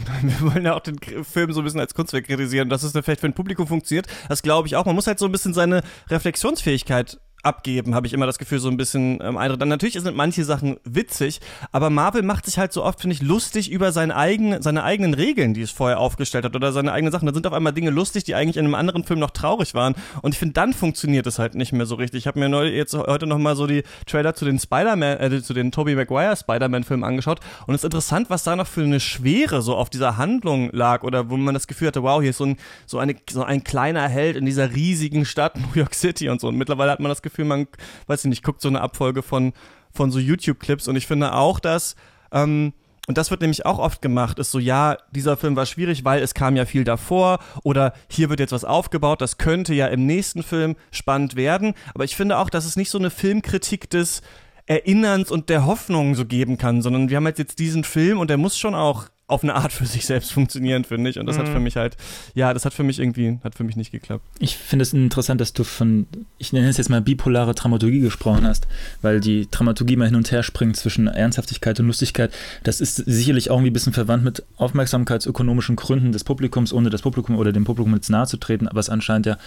[0.22, 3.22] wir wollen ja auch den Film so ein bisschen als Kunstwerk kritisieren, dass es vielleicht
[3.22, 4.08] für ein Publikum funktioniert.
[4.30, 4.86] Das glaube ich auch.
[4.86, 8.70] Man muss halt so ein bisschen seine Reflexionsfähigkeit abgeben, habe ich immer das Gefühl, so
[8.70, 9.60] ein bisschen ähm, Eindruck.
[9.60, 11.40] Dann natürlich sind manche Sachen witzig,
[11.72, 15.14] aber Marvel macht sich halt so oft, finde ich, lustig über seine, eigenen, seine eigenen
[15.14, 17.26] Regeln, die es vorher aufgestellt hat oder seine eigenen Sachen.
[17.26, 19.96] Da sind auf einmal Dinge lustig, die eigentlich in einem anderen Film noch traurig waren.
[20.22, 22.20] Und ich finde, dann funktioniert es halt nicht mehr so richtig.
[22.20, 25.42] Ich habe mir neu, jetzt heute noch mal so die Trailer zu den Spider-Man, äh,
[25.42, 27.40] zu den Tobey Maguire Spider-Man-Filmen angeschaut.
[27.68, 31.04] Und es ist interessant, was da noch für eine Schwere so auf dieser Handlung lag
[31.04, 33.64] oder wo man das Gefühl hatte, wow, hier ist so ein, so eine, so ein
[33.64, 36.48] kleiner Held in dieser riesigen Stadt New York City und so.
[36.48, 37.68] Und mittlerweile hat man das Gefühl, Gefühl, man,
[38.08, 39.54] weiß ich nicht, guckt so eine Abfolge von,
[39.92, 41.96] von so YouTube-Clips und ich finde auch, dass,
[42.32, 42.74] ähm,
[43.08, 46.22] und das wird nämlich auch oft gemacht, ist so, ja, dieser Film war schwierig, weil
[46.22, 50.06] es kam ja viel davor oder hier wird jetzt was aufgebaut, das könnte ja im
[50.06, 51.74] nächsten Film spannend werden.
[51.94, 54.22] Aber ich finde auch, dass es nicht so eine Filmkritik des
[54.68, 58.30] Erinnerns und der Hoffnung so geben kann, sondern wir haben jetzt, jetzt diesen Film und
[58.30, 61.18] der muss schon auch auf eine Art für sich selbst funktionieren, finde ich.
[61.18, 61.42] Und das mhm.
[61.42, 61.96] hat für mich halt,
[62.34, 64.24] ja, das hat für mich irgendwie, hat für mich nicht geklappt.
[64.40, 68.46] Ich finde es interessant, dass du von, ich nenne es jetzt mal bipolare Dramaturgie gesprochen
[68.46, 68.68] hast,
[69.02, 72.34] weil die Dramaturgie mal hin und her springt zwischen Ernsthaftigkeit und Lustigkeit.
[72.64, 77.02] Das ist sicherlich auch irgendwie ein bisschen verwandt mit aufmerksamkeitsökonomischen Gründen des Publikums, ohne das
[77.02, 79.38] Publikum oder dem Publikum jetzt nahe zu treten, aber es anscheinend ja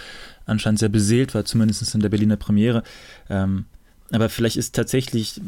[0.47, 2.83] anscheinend sehr beseelt war, zumindest in der Berliner Premiere.
[3.29, 3.65] Ähm,
[4.11, 5.41] aber vielleicht ist tatsächlich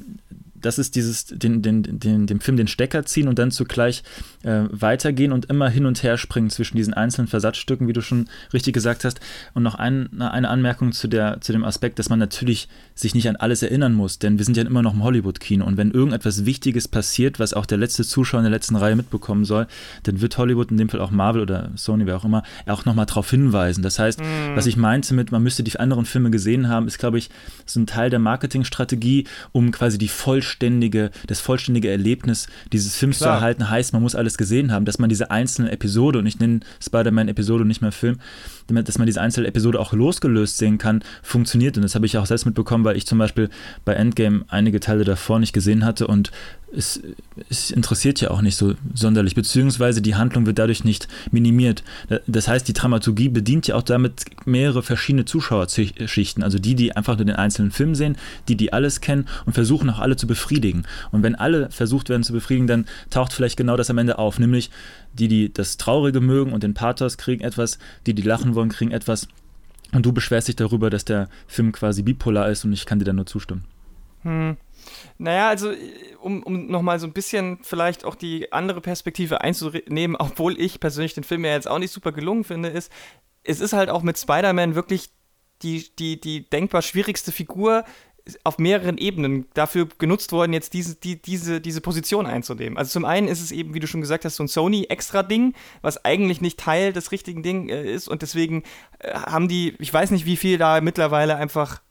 [0.67, 4.03] das ist dieses, den, den, den, dem Film den Stecker ziehen und dann zugleich
[4.43, 8.27] äh, weitergehen und immer hin und her springen zwischen diesen einzelnen Versatzstücken, wie du schon
[8.51, 9.21] richtig gesagt hast.
[9.53, 13.30] Und noch ein, eine Anmerkung zu, der, zu dem Aspekt, dass man natürlich sich nicht
[13.30, 16.45] an alles erinnern muss, denn wir sind ja immer noch im Hollywood-Kino und wenn irgendetwas
[16.45, 19.67] Wichtiges passiert, was auch der letzte Zuschauer in der letzten Reihe mitbekommen soll,
[20.03, 23.06] dann wird Hollywood, in dem Fall auch Marvel oder Sony, wer auch immer, auch nochmal
[23.06, 23.84] darauf hinweisen.
[23.84, 24.56] Das heißt, mhm.
[24.56, 27.30] was ich meinte mit, man müsste die anderen Filme gesehen haben, ist, glaube ich,
[27.65, 33.17] so ein Teil der Marketingstrategie, um quasi die vollständige vollständige, das vollständige Erlebnis dieses Films
[33.17, 33.35] Klar.
[33.35, 36.39] zu erhalten, heißt, man muss alles gesehen haben, dass man diese einzelne Episode, und ich
[36.39, 38.19] nenne Spider-Man Episode und nicht mehr Film,
[38.67, 41.77] dass man diese einzelne Episode auch losgelöst sehen kann, funktioniert.
[41.77, 43.49] Und das habe ich auch selbst mitbekommen, weil ich zum Beispiel
[43.86, 46.32] bei Endgame einige Teile davor nicht gesehen hatte und
[46.75, 47.01] es,
[47.49, 51.84] es, interessiert ja auch nicht so sonderlich, beziehungsweise die Handlung wird dadurch nicht minimiert.
[52.27, 57.15] Das heißt, die Dramaturgie bedient ja auch damit mehrere verschiedene Zuschauerschichten, also die, die einfach
[57.17, 58.17] nur den einzelnen Film sehen,
[58.49, 60.84] die, die alles kennen und versuchen auch alle zu befriedigen.
[61.12, 64.38] Und wenn alle versucht werden zu befriedigen, dann taucht vielleicht genau das am Ende auf,
[64.38, 64.69] nämlich
[65.17, 68.91] die, die das Traurige mögen und den Pathos kriegen etwas, die, die lachen wollen, kriegen
[68.91, 69.27] etwas.
[69.91, 73.06] Und du beschwerst dich darüber, dass der Film quasi bipolar ist und ich kann dir
[73.06, 73.65] da nur zustimmen.
[74.23, 74.58] Hm.
[75.17, 75.71] Naja, also
[76.21, 81.13] um, um nochmal so ein bisschen vielleicht auch die andere Perspektive einzunehmen, obwohl ich persönlich
[81.13, 82.91] den Film ja jetzt auch nicht super gelungen finde, ist,
[83.43, 85.10] es ist halt auch mit Spider-Man wirklich
[85.62, 87.84] die, die, die denkbar schwierigste Figur
[88.43, 92.77] auf mehreren Ebenen dafür genutzt worden, jetzt diese, die, diese, diese Position einzunehmen.
[92.77, 96.03] Also zum einen ist es eben, wie du schon gesagt hast, so ein Sony-Extra-Ding, was
[96.05, 98.63] eigentlich nicht Teil des richtigen Ding äh, ist und deswegen
[98.99, 101.81] äh, haben die, ich weiß nicht, wie viel da mittlerweile einfach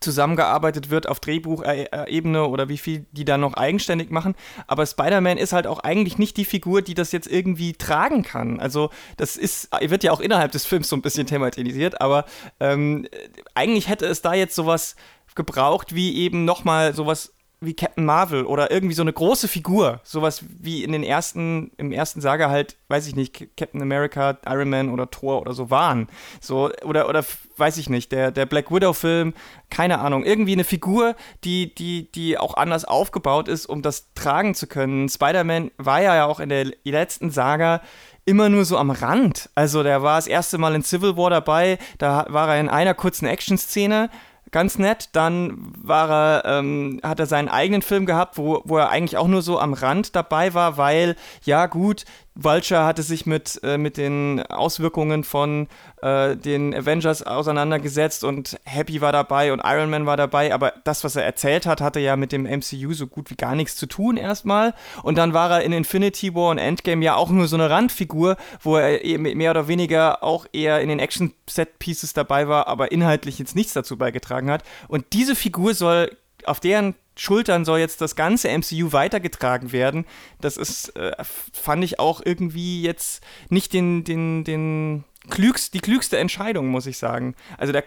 [0.00, 4.34] zusammengearbeitet wird auf Drehbuchebene oder wie viel die da noch eigenständig machen.
[4.66, 8.60] Aber Spider-Man ist halt auch eigentlich nicht die Figur, die das jetzt irgendwie tragen kann.
[8.60, 12.24] Also das ist, wird ja auch innerhalb des Films so ein bisschen thematisiert, aber
[12.60, 13.06] ähm,
[13.54, 14.96] eigentlich hätte es da jetzt sowas
[15.34, 20.44] gebraucht wie eben nochmal sowas wie Captain Marvel oder irgendwie so eine große Figur, sowas
[20.48, 24.90] wie in den ersten, im ersten Saga halt, weiß ich nicht, Captain America, Iron Man
[24.90, 26.08] oder Thor oder so waren.
[26.40, 27.24] So, oder, oder
[27.56, 29.32] weiß ich nicht, der, der Black Widow-Film,
[29.70, 34.54] keine Ahnung, irgendwie eine Figur, die, die, die auch anders aufgebaut ist, um das tragen
[34.54, 35.08] zu können.
[35.08, 37.80] Spider-Man war ja auch in der letzten Saga
[38.26, 39.48] immer nur so am Rand.
[39.54, 42.92] Also der war das erste Mal in Civil War dabei, da war er in einer
[42.92, 44.10] kurzen Action-Szene
[44.50, 45.10] ganz nett.
[45.12, 49.28] Dann war er, ähm, hat er seinen eigenen Film gehabt, wo, wo er eigentlich auch
[49.28, 52.04] nur so am Rand dabei war, weil, ja gut,
[52.36, 55.68] Vulture hatte sich mit, äh, mit den Auswirkungen von
[56.02, 61.02] äh, den Avengers auseinandergesetzt und Happy war dabei und Iron Man war dabei, aber das,
[61.02, 63.86] was er erzählt hat, hatte ja mit dem MCU so gut wie gar nichts zu
[63.86, 64.74] tun erstmal.
[65.02, 68.36] Und dann war er in Infinity War und Endgame ja auch nur so eine Randfigur,
[68.60, 73.56] wo er mehr oder weniger auch eher in den Action-Set-Pieces dabei war, aber inhaltlich jetzt
[73.56, 74.62] nichts dazu beigetragen hat.
[74.88, 80.04] Und diese Figur soll auf deren Schultern soll jetzt das ganze MCU weitergetragen werden.
[80.40, 86.18] Das ist, äh, fand ich auch irgendwie jetzt nicht den, den, den klügst, die klügste
[86.18, 87.34] Entscheidung, muss ich sagen.
[87.56, 87.84] Also der,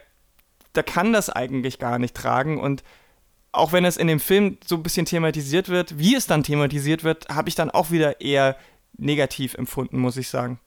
[0.76, 2.84] der kann das eigentlich gar nicht tragen und
[3.52, 7.04] auch wenn es in dem Film so ein bisschen thematisiert wird, wie es dann thematisiert
[7.04, 8.56] wird, habe ich dann auch wieder eher
[8.98, 10.60] negativ empfunden, muss ich sagen.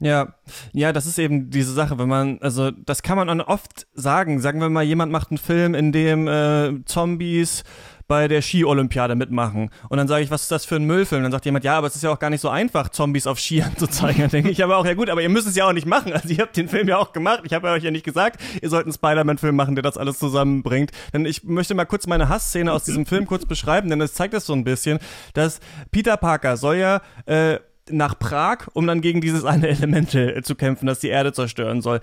[0.00, 0.34] Ja,
[0.72, 4.40] ja, das ist eben diese Sache, wenn man, also das kann man oft sagen.
[4.40, 7.64] Sagen wir mal, jemand macht einen Film, in dem äh, Zombies
[8.10, 9.70] bei der Ski-Olympiade mitmachen.
[9.88, 11.22] Und dann sage ich, was ist das für ein Müllfilm?
[11.22, 13.38] Dann sagt jemand, ja, aber es ist ja auch gar nicht so einfach, Zombies auf
[13.38, 14.22] Skiern zu zeigen.
[14.22, 16.12] Dann denke ich aber auch, ja gut, aber ihr müsst es ja auch nicht machen.
[16.12, 17.42] Also ihr habt den Film ja auch gemacht.
[17.44, 20.90] Ich habe euch ja nicht gesagt, ihr sollt einen Spider-Man-Film machen, der das alles zusammenbringt.
[21.12, 24.34] Denn ich möchte mal kurz meine Hassszene aus diesem Film kurz beschreiben, denn das zeigt
[24.34, 24.98] es so ein bisschen,
[25.34, 25.60] dass
[25.92, 27.60] Peter Parker soll ja äh,
[27.92, 31.82] nach Prag, um dann gegen dieses eine Elemente äh, zu kämpfen, das die Erde zerstören
[31.82, 32.00] soll.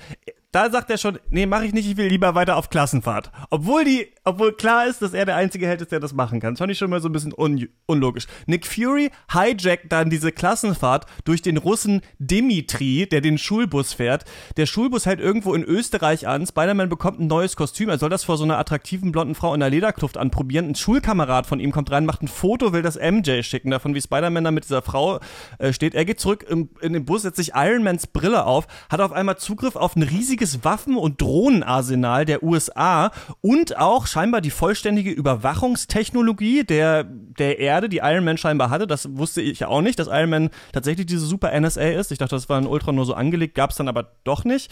[0.57, 3.29] Da sagt er schon, nee, mache ich nicht, ich will lieber weiter auf Klassenfahrt.
[3.51, 6.55] Obwohl die, obwohl klar ist, dass er der einzige Held ist, der das machen kann.
[6.55, 8.25] Das fand ich schon mal so ein bisschen un unlogisch.
[8.47, 14.25] Nick Fury hijackt dann diese Klassenfahrt durch den Russen Dimitri, der den Schulbus fährt.
[14.57, 16.47] Der Schulbus hält irgendwo in Österreich an.
[16.47, 17.89] Spider-Man bekommt ein neues Kostüm.
[17.89, 20.69] Er soll das vor so einer attraktiven blonden Frau in der Lederkluft anprobieren.
[20.69, 24.01] Ein Schulkamerad von ihm kommt rein, macht ein Foto, will das MJ schicken, davon wie
[24.01, 25.19] Spider-Man da mit dieser Frau
[25.59, 25.93] äh, steht.
[25.93, 29.11] Er geht zurück im, in den Bus, setzt sich Iron Mans Brille auf, hat auf
[29.11, 34.49] einmal Zugriff auf ein riesiges riesiges Waffen- und Drohnenarsenal der USA und auch scheinbar die
[34.49, 38.87] vollständige Überwachungstechnologie der, der Erde, die Iron Man scheinbar hatte.
[38.87, 42.11] Das wusste ich auch nicht, dass Iron Man tatsächlich diese super NSA ist.
[42.11, 44.71] Ich dachte, das war in Ultron nur so angelegt, gab es dann aber doch nicht.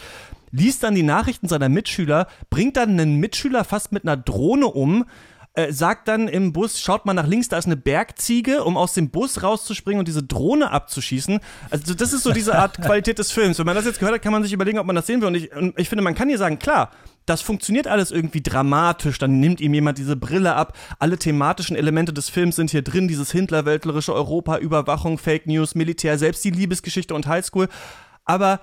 [0.50, 5.04] Liest dann die Nachrichten seiner Mitschüler, bringt dann einen Mitschüler fast mit einer Drohne um,
[5.56, 8.92] äh, sagt dann im Bus, schaut mal nach links, da ist eine Bergziege, um aus
[8.92, 11.40] dem Bus rauszuspringen und diese Drohne abzuschießen.
[11.70, 13.58] Also das ist so diese Art Qualität des Films.
[13.58, 15.28] Wenn man das jetzt gehört hat, kann man sich überlegen, ob man das sehen will.
[15.28, 16.90] Und ich, und ich finde, man kann hier sagen, klar,
[17.24, 19.18] das funktioniert alles irgendwie dramatisch.
[19.18, 20.76] Dann nimmt ihm jemand diese Brille ab.
[20.98, 23.08] Alle thematischen Elemente des Films sind hier drin.
[23.08, 27.68] Dieses Hindlerweltlerische Europa, Überwachung, Fake News, Militär, selbst die Liebesgeschichte und Highschool.
[28.26, 28.60] Aber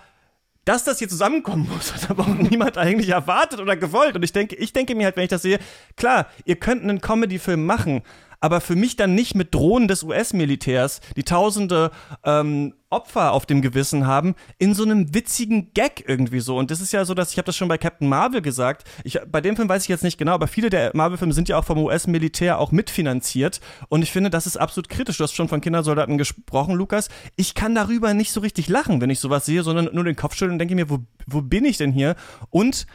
[0.66, 4.16] dass das hier zusammenkommen muss, hat aber auch niemand eigentlich erwartet oder gewollt.
[4.16, 5.60] Und ich denke, ich denke mir halt, wenn ich das sehe,
[5.96, 8.02] klar, ihr könnt einen Comedy-Film machen,
[8.44, 11.92] aber für mich dann nicht mit Drohnen des US-Militärs, die tausende
[12.26, 16.58] ähm, Opfer auf dem Gewissen haben, in so einem witzigen Gag irgendwie so.
[16.58, 18.84] Und das ist ja so, dass ich habe das schon bei Captain Marvel gesagt.
[19.06, 21.58] Ich, bei dem Film weiß ich jetzt nicht genau, aber viele der Marvel-Filme sind ja
[21.58, 23.62] auch vom US-Militär auch mitfinanziert.
[23.88, 25.20] Und ich finde, das ist absolut kritisch.
[25.20, 27.08] Du hast schon von Kindersoldaten gesprochen, Lukas.
[27.38, 30.36] Ich kann darüber nicht so richtig lachen, wenn ich sowas sehe, sondern nur den Kopf
[30.36, 32.18] schütteln und denke mir, wo, wo bin ich denn hier?
[32.50, 32.88] Und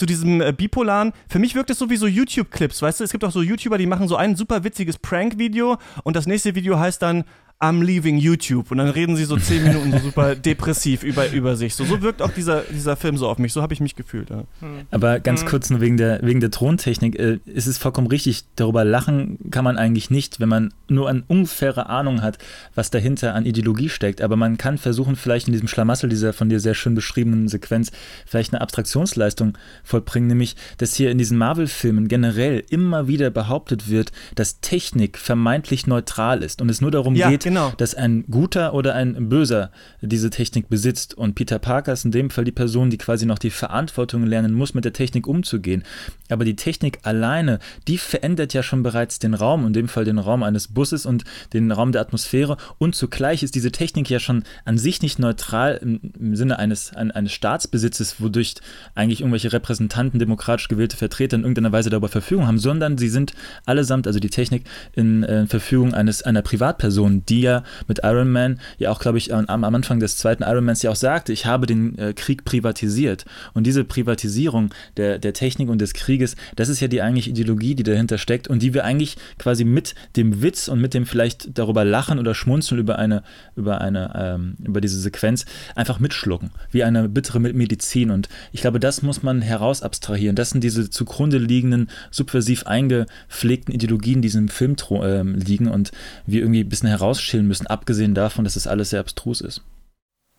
[0.00, 1.12] zu diesem äh, Bipolaren.
[1.28, 3.04] Für mich wirkt es so wie so YouTube-Clips, weißt du?
[3.04, 6.54] Es gibt auch so YouTuber, die machen so ein super witziges Prank-Video und das nächste
[6.54, 7.24] Video heißt dann
[7.62, 8.70] I'm leaving YouTube.
[8.70, 11.74] Und dann reden sie so zehn Minuten so super depressiv über, über sich.
[11.74, 13.52] So, so wirkt auch dieser, dieser Film so auf mich.
[13.52, 14.30] So habe ich mich gefühlt.
[14.30, 14.44] Ja.
[14.60, 14.86] Hm.
[14.90, 15.48] Aber ganz hm.
[15.48, 17.18] kurz nur wegen der, wegen der Tontechnik.
[17.18, 21.22] Äh, ist es vollkommen richtig, darüber lachen kann man eigentlich nicht, wenn man nur eine
[21.28, 22.38] ungefähre Ahnung hat,
[22.74, 24.22] was dahinter an Ideologie steckt.
[24.22, 27.92] Aber man kann versuchen, vielleicht in diesem Schlamassel dieser von dir sehr schön beschriebenen Sequenz
[28.24, 30.28] vielleicht eine Abstraktionsleistung vollbringen.
[30.28, 36.42] Nämlich, dass hier in diesen Marvel-Filmen generell immer wieder behauptet wird, dass Technik vermeintlich neutral
[36.42, 37.72] ist und es nur darum ja, geht, genau.
[37.76, 41.14] dass ein guter oder ein böser diese Technik besitzt.
[41.14, 44.54] Und Peter Parker ist in dem Fall die Person, die quasi noch die Verantwortung lernen
[44.54, 45.84] muss, mit der Technik umzugehen.
[46.28, 47.58] Aber die Technik alleine,
[47.88, 51.24] die verändert ja schon bereits den Raum, in dem Fall den Raum eines Busses und
[51.52, 52.56] den Raum der Atmosphäre.
[52.78, 56.94] Und zugleich ist diese Technik ja schon an sich nicht neutral im, im Sinne eines,
[56.94, 58.54] ein, eines Staatsbesitzes, wodurch
[58.94, 63.34] eigentlich irgendwelche Repräsentanten, demokratisch gewählte Vertreter in irgendeiner Weise darüber Verfügung haben, sondern sie sind
[63.66, 68.60] allesamt, also die Technik, in äh, Verfügung eines, einer Privatperson, die ja mit Iron Man
[68.78, 71.46] ja auch, glaube ich, am, am, Anfang des zweiten Iron Mans ja auch sagte, ich
[71.46, 73.24] habe den äh, Krieg privatisiert.
[73.54, 77.74] Und diese Privatisierung der, der Technik und des Krieges, das ist ja die eigentliche Ideologie,
[77.74, 81.58] die dahinter steckt und die wir eigentlich quasi mit dem Witz und mit dem vielleicht
[81.58, 83.22] darüber lachen oder schmunzeln über eine,
[83.56, 88.10] über eine, ähm, über diese Sequenz einfach mitschlucken, wie eine bittere Medizin.
[88.10, 90.36] Und ich glaube, das muss man heraus abstrahieren.
[90.36, 95.92] Das sind diese zugrunde liegenden, subversiv eingepflegten Ideologien, die in diesem Film äh, liegen und
[96.26, 99.62] wir irgendwie ein bisschen herausstellen chillen müssen, abgesehen davon, dass das alles sehr abstrus ist.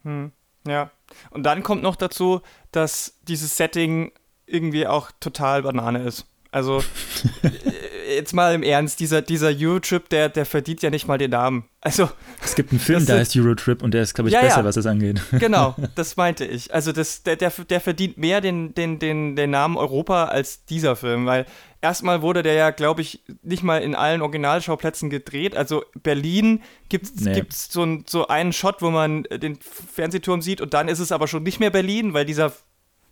[0.04, 0.32] Hm,
[0.67, 0.91] ja.
[1.30, 4.12] Und dann kommt noch dazu, dass dieses Setting
[4.45, 6.25] irgendwie auch total Banane ist.
[6.51, 6.80] Also,
[7.43, 11.32] äh, jetzt mal im Ernst, dieser, dieser Eurotrip, der, der verdient ja nicht mal den
[11.32, 11.63] Namen.
[11.80, 12.10] Also.
[12.43, 14.65] Es gibt einen Film, der heißt Eurotrip und der ist, glaube ich, ja, besser, ja.
[14.65, 15.21] was das angeht.
[15.39, 16.73] Genau, das meinte ich.
[16.73, 20.97] Also, das, der, der, der verdient mehr den, den, den, den Namen Europa als dieser
[20.97, 21.45] Film, weil
[21.82, 25.56] erstmal wurde der ja, glaube ich, nicht mal in allen Originalschauplätzen gedreht.
[25.56, 27.44] Also, Berlin gibt es nee.
[27.50, 31.44] so, so einen Shot, wo man den Fernsehturm sieht und dann ist es aber schon
[31.44, 32.54] nicht mehr Berlin, weil dieser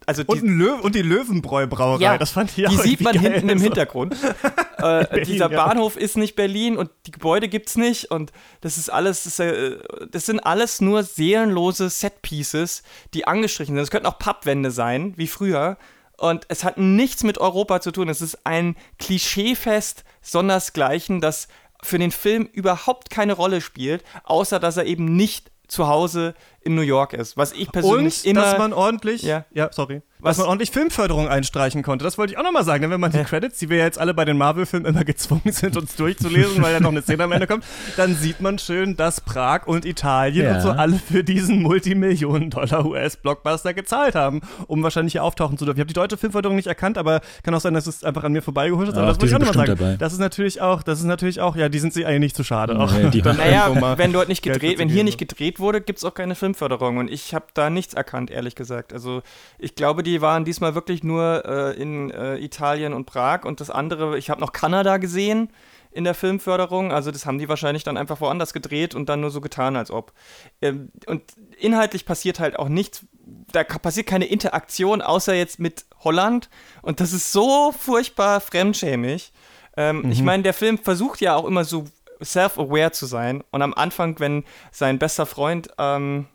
[0.06, 3.20] also die, und, Löw und die Löwenbräu-Brauerei, ja, das fand ich auch Die sieht man
[3.20, 4.16] hinten im Hintergrund.
[4.78, 6.02] äh, Berlin, dieser Bahnhof ja.
[6.02, 9.78] ist nicht Berlin und die Gebäude gibt es nicht und das ist alles, das, äh,
[10.12, 12.82] das sind alles nur seelenlose Set-Pieces,
[13.14, 13.84] die angestrichen sind.
[13.84, 15.78] Es könnten auch Pappwände sein, wie früher.
[16.20, 18.10] Und es hat nichts mit Europa zu tun.
[18.10, 21.48] Es ist ein Klischeefest sondersgleichen, das
[21.82, 26.76] für den Film überhaupt keine Rolle spielt, außer dass er eben nicht zu Hause in
[26.76, 27.38] New York ist.
[27.38, 28.42] Was ich persönlich Und, immer.
[28.42, 29.22] dass man ordentlich.
[29.22, 30.02] Ja, ja sorry.
[30.22, 30.38] Was?
[30.38, 32.04] Man ordentlich Filmförderung einstreichen konnte.
[32.04, 32.82] Das wollte ich auch nochmal sagen.
[32.82, 35.54] Denn wenn man die Credits, die wir ja jetzt alle bei den Marvel-Filmen immer gezwungen
[35.54, 37.64] sind, uns durchzulesen, weil ja noch eine Szene am Ende kommt,
[37.96, 40.56] dann sieht man schön, dass Prag und Italien ja.
[40.56, 45.78] und so alle für diesen Multimillionen-Dollar-US-Blockbuster gezahlt haben, um wahrscheinlich hier auftauchen zu dürfen.
[45.78, 48.34] Ich habe die deutsche Filmförderung nicht erkannt, aber kann auch sein, dass es einfach an
[48.34, 48.98] mir vorbeigehuscht ist.
[48.98, 49.80] Aber, das wollte ich auch nochmal sagen.
[49.80, 49.96] Dabei.
[49.96, 52.44] Das ist natürlich auch, das ist natürlich auch, ja, die sind sich eigentlich nicht zu
[52.44, 52.78] schade.
[52.78, 56.04] Auch nee, die naja, wenn dort nicht gedreht, wenn hier nicht gedreht wurde, gibt es
[56.04, 56.98] auch keine Filmförderung.
[56.98, 58.92] Und ich habe da nichts erkannt, ehrlich gesagt.
[58.92, 59.22] Also
[59.58, 63.70] ich glaube, die waren diesmal wirklich nur äh, in äh, Italien und Prag und das
[63.70, 65.50] andere, ich habe noch Kanada gesehen
[65.92, 66.92] in der Filmförderung.
[66.92, 69.92] Also das haben die wahrscheinlich dann einfach woanders gedreht und dann nur so getan, als
[69.92, 70.14] ob.
[70.62, 71.24] Ähm, und
[71.58, 73.06] inhaltlich passiert halt auch nichts.
[73.52, 76.50] Da passiert keine Interaktion, außer jetzt mit Holland.
[76.82, 79.34] Und das ist so furchtbar fremdschämig.
[79.78, 80.12] Ähm, mhm.
[80.12, 81.86] Ich meine, der Film versucht ja auch immer so
[82.24, 83.44] self-aware zu sein.
[83.52, 86.28] Und am Anfang, wenn sein bester Freund, ähm,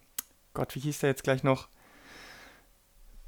[0.52, 1.68] Gott, wie hieß der jetzt gleich noch?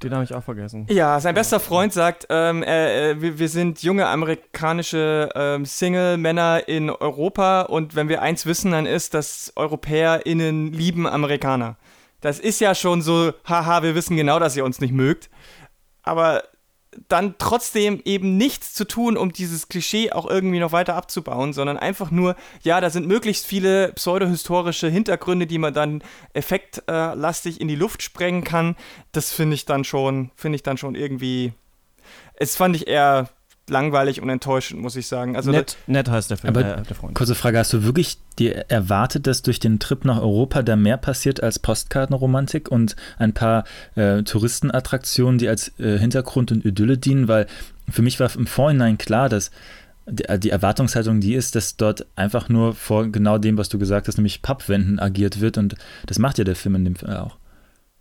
[0.03, 0.85] Den habe ich auch vergessen.
[0.89, 6.91] Ja, sein bester Freund sagt, ähm, äh, wir, wir, sind junge amerikanische ähm, Single-Männer in
[6.91, 11.77] Europa und wenn wir eins wissen, dann ist, dass EuropäerInnen lieben Amerikaner.
[12.21, 15.31] Das ist ja schon so, haha, wir wissen genau, dass ihr uns nicht mögt.
[16.03, 16.43] Aber
[17.07, 21.77] dann trotzdem eben nichts zu tun, um dieses Klischee auch irgendwie noch weiter abzubauen, sondern
[21.77, 26.03] einfach nur, ja, da sind möglichst viele pseudohistorische Hintergründe, die man dann
[26.33, 28.75] effektlastig in die Luft sprengen kann.
[29.11, 31.53] Das finde ich dann schon, finde ich dann schon irgendwie.
[32.35, 33.29] Es fand ich eher
[33.69, 35.35] langweilig und enttäuschend, muss ich sagen.
[35.35, 37.15] Also nett, nett heißt der Film, aber äh, der Freund.
[37.15, 40.97] Kurze Frage, hast du wirklich dir erwartet, dass durch den Trip nach Europa da mehr
[40.97, 43.65] passiert als Postkartenromantik und ein paar
[43.95, 47.27] äh, Touristenattraktionen, die als äh, Hintergrund und Idylle dienen?
[47.27, 47.47] Weil
[47.89, 49.51] für mich war im Vorhinein klar, dass
[50.09, 54.17] die Erwartungshaltung die ist, dass dort einfach nur vor genau dem, was du gesagt hast,
[54.17, 57.37] nämlich Pappwänden agiert wird und das macht ja der Film in dem Fall auch.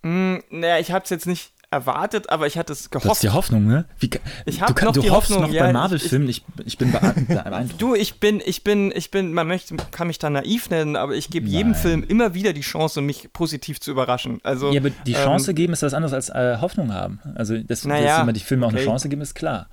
[0.03, 3.07] Mm, naja, ich habe es jetzt nicht erwartet, aber ich hatte es gehofft.
[3.07, 3.87] Das ist die Hoffnung, ne?
[3.99, 4.09] Wie,
[4.45, 6.29] ich habe noch du die hoffst Hoffnung, noch ja, bei Marvel-Filmen.
[6.29, 7.81] Ich, ich, bin beeindruckt.
[7.81, 11.15] Du, ich bin, ich bin, ich bin, man möchte, kann mich da naiv nennen, aber
[11.15, 14.39] ich gebe jedem Film immer wieder die Chance, mich positiv zu überraschen.
[14.45, 17.21] Also, ja, aber die Chance ähm, geben ist was anderes als äh, Hoffnung haben.
[17.35, 18.75] Also, dass, naja, dass immer die Filme okay.
[18.75, 19.69] auch eine Chance geben, ist klar.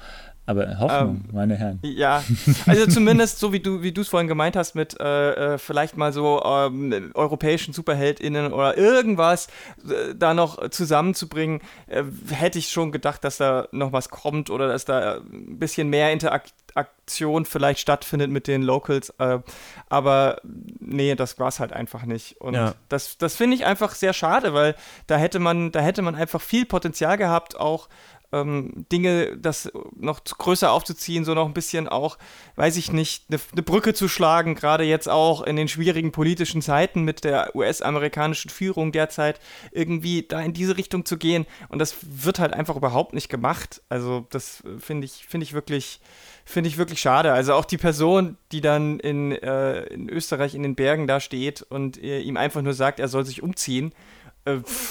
[0.46, 1.80] Aber Hoffnung, ähm, meine Herren.
[1.84, 2.22] Ja,
[2.66, 5.96] also zumindest so wie du wie du es vorhin gemeint hast mit äh, äh, vielleicht
[5.96, 9.48] mal so ähm, europäischen SuperheldInnen oder irgendwas
[9.88, 14.68] äh, da noch zusammenzubringen, äh, hätte ich schon gedacht, dass da noch was kommt oder
[14.68, 19.12] dass da ein bisschen mehr Interaktion vielleicht stattfindet mit den Locals.
[19.20, 19.40] Äh,
[19.88, 22.42] aber nee, das war es halt einfach nicht.
[22.42, 22.74] Und ja.
[22.90, 24.76] das, das finde ich einfach sehr schade, weil
[25.08, 27.88] da hätte man, da hätte man einfach viel Potenzial gehabt, auch
[28.34, 32.18] ähm, Dinge, das noch größer aufzuziehen, so noch ein bisschen auch,
[32.56, 36.62] weiß ich nicht, eine, eine Brücke zu schlagen, gerade jetzt auch in den schwierigen politischen
[36.62, 39.40] Zeiten mit der US-amerikanischen Führung derzeit,
[39.72, 41.46] irgendwie da in diese Richtung zu gehen.
[41.70, 43.82] Und das wird halt einfach überhaupt nicht gemacht.
[43.88, 46.02] Also das finde ich, finde ich wirklich
[46.46, 47.32] finde ich wirklich schade.
[47.32, 51.62] Also auch die Person, die dann in, äh, in Österreich in den Bergen da steht
[51.62, 53.94] und äh, ihm einfach nur sagt, er soll sich umziehen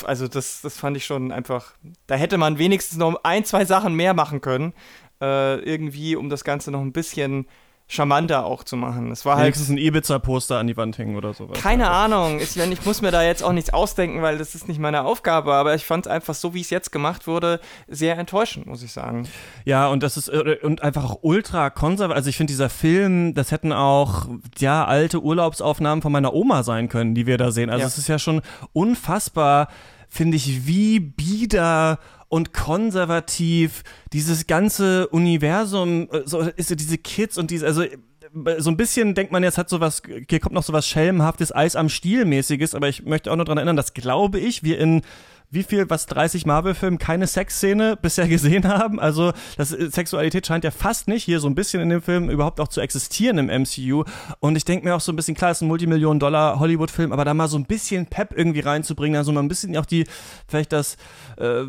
[0.05, 1.75] also das, das fand ich schon einfach,
[2.07, 4.73] da hätte man wenigstens noch ein, zwei Sachen mehr machen können,
[5.21, 7.47] äh, irgendwie, um das Ganze noch ein bisschen
[7.93, 9.11] charmanter auch zu machen.
[9.11, 11.59] Es war halt Wenigstens ein Ibiza-Poster an die Wand hängen oder sowas.
[11.61, 12.15] Keine also.
[12.15, 12.41] Ahnung.
[12.41, 15.53] Ich, ich muss mir da jetzt auch nichts ausdenken, weil das ist nicht meine Aufgabe.
[15.53, 18.93] Aber ich fand es einfach so, wie es jetzt gemacht wurde, sehr enttäuschend, muss ich
[18.93, 19.29] sagen.
[19.67, 22.17] Ja, und das ist äh, und einfach auch ultra konservativ.
[22.17, 24.27] Also ich finde dieser Film, das hätten auch
[24.59, 27.69] ja alte Urlaubsaufnahmen von meiner Oma sein können, die wir da sehen.
[27.69, 27.87] Also ja.
[27.87, 28.41] es ist ja schon
[28.73, 29.69] unfassbar,
[30.09, 31.99] finde ich, wie bieder
[32.33, 33.83] und konservativ
[34.15, 37.85] dieses ganze Universum, äh, so ist so diese Kids und diese, also
[38.57, 41.91] so ein bisschen denkt man jetzt hat sowas, hier kommt noch sowas schelmenhaftes Eis am
[41.91, 45.03] Stiel mäßiges, aber ich möchte auch nur daran erinnern, dass glaube ich, wir in
[45.53, 48.99] wie viel, was 30 Marvel-Filmen keine Sexszene bisher gesehen haben.
[48.99, 52.31] Also das, äh, Sexualität scheint ja fast nicht hier so ein bisschen in dem Film
[52.31, 54.05] überhaupt auch zu existieren im MCU.
[54.41, 57.27] Und ich denke mir auch so ein bisschen, klar, es ist ein Multimillionen-Dollar Hollywood-Film, aber
[57.27, 60.07] da mal so ein bisschen Pep irgendwie reinzubringen, also mal ein bisschen auch die,
[60.49, 60.97] vielleicht das,
[61.37, 61.65] äh,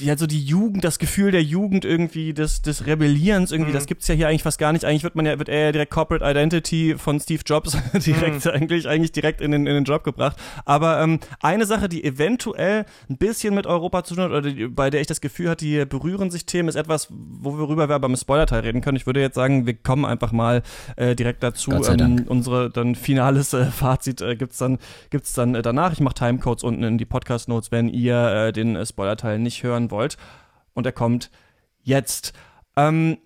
[0.00, 3.74] ja, so die Jugend, das Gefühl der Jugend irgendwie, des, des Rebellierens irgendwie, mhm.
[3.76, 4.84] das gibt's ja hier eigentlich fast gar nicht.
[4.84, 8.50] Eigentlich wird man ja, wird er ja direkt Corporate Identity von Steve Jobs direkt, mhm.
[8.50, 10.36] eigentlich, eigentlich direkt in den, in den Job gebracht.
[10.64, 14.68] Aber ähm, eine Sache, die eventuell ein bisschen mit Europa zu tun hat, oder die,
[14.68, 18.08] bei der ich das Gefühl hatte, die berühren sich Themen, ist etwas, worüber wir aber
[18.08, 18.96] im Spoilerteil reden können.
[18.96, 20.62] Ich würde jetzt sagen, wir kommen einfach mal
[20.96, 21.70] äh, direkt dazu.
[21.72, 24.78] Ähm, unsere dann finales äh, Fazit äh, gibt's dann,
[25.10, 25.92] gibt's dann äh, danach.
[25.92, 29.90] Ich mache Timecodes unten in die Podcast-Notes, wenn ihr äh, den äh, Spoilerteil nicht hören
[29.90, 30.16] wollt.
[30.74, 31.30] Und er kommt
[31.82, 32.32] jetzt.
[32.76, 33.18] Ähm,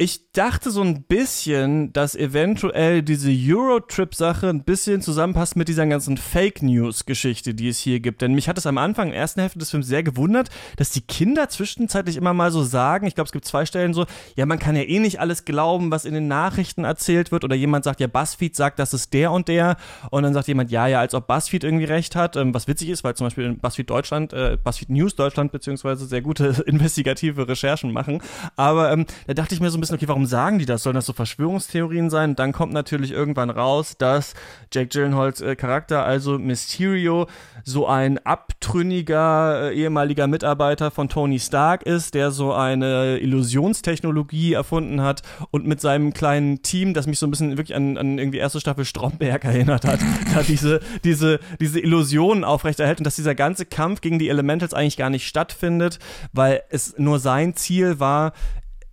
[0.00, 6.16] ich dachte so ein bisschen, dass eventuell diese Eurotrip-Sache ein bisschen zusammenpasst mit dieser ganzen
[6.16, 8.22] Fake News-Geschichte, die es hier gibt.
[8.22, 10.90] Denn mich hat es am Anfang, in der ersten Hälfte des Films sehr gewundert, dass
[10.90, 14.46] die Kinder zwischenzeitlich immer mal so sagen, ich glaube, es gibt zwei Stellen so, ja,
[14.46, 17.42] man kann ja eh nicht alles glauben, was in den Nachrichten erzählt wird.
[17.42, 19.78] Oder jemand sagt, ja, BuzzFeed sagt, das ist der und der.
[20.12, 22.36] Und dann sagt jemand, ja, ja, als ob BuzzFeed irgendwie recht hat.
[22.36, 26.06] Ähm, was witzig ist, weil zum Beispiel in BuzzFeed Deutschland, äh, BuzzFeed News Deutschland beziehungsweise
[26.06, 28.22] sehr gute investigative Recherchen machen.
[28.54, 30.82] Aber ähm, da dachte ich mir so ein bisschen, bisschen, okay, warum sagen die das?
[30.82, 32.36] Sollen das so Verschwörungstheorien sein?
[32.36, 34.34] dann kommt natürlich irgendwann raus, dass
[34.72, 37.26] Jake Gyllenhaals äh, Charakter, also Mysterio,
[37.64, 45.02] so ein abtrünniger äh, ehemaliger Mitarbeiter von Tony Stark ist, der so eine Illusionstechnologie erfunden
[45.02, 48.38] hat und mit seinem kleinen Team, das mich so ein bisschen wirklich an, an irgendwie
[48.38, 50.00] erste Staffel Stromberg erinnert hat,
[50.34, 54.96] da diese, diese, diese Illusionen aufrechterhält und dass dieser ganze Kampf gegen die Elementals eigentlich
[54.96, 55.98] gar nicht stattfindet,
[56.32, 58.32] weil es nur sein Ziel war,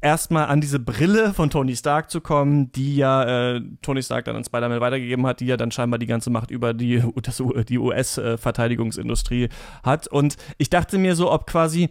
[0.06, 4.36] erstmal an diese Brille von Tony Stark zu kommen, die ja äh, Tony Stark dann
[4.36, 7.04] an Spider-Man weitergegeben hat, die ja dann scheinbar die ganze Macht über die,
[7.68, 9.50] die US-Verteidigungsindustrie
[9.82, 10.08] hat.
[10.08, 11.90] Und ich dachte mir so, ob quasi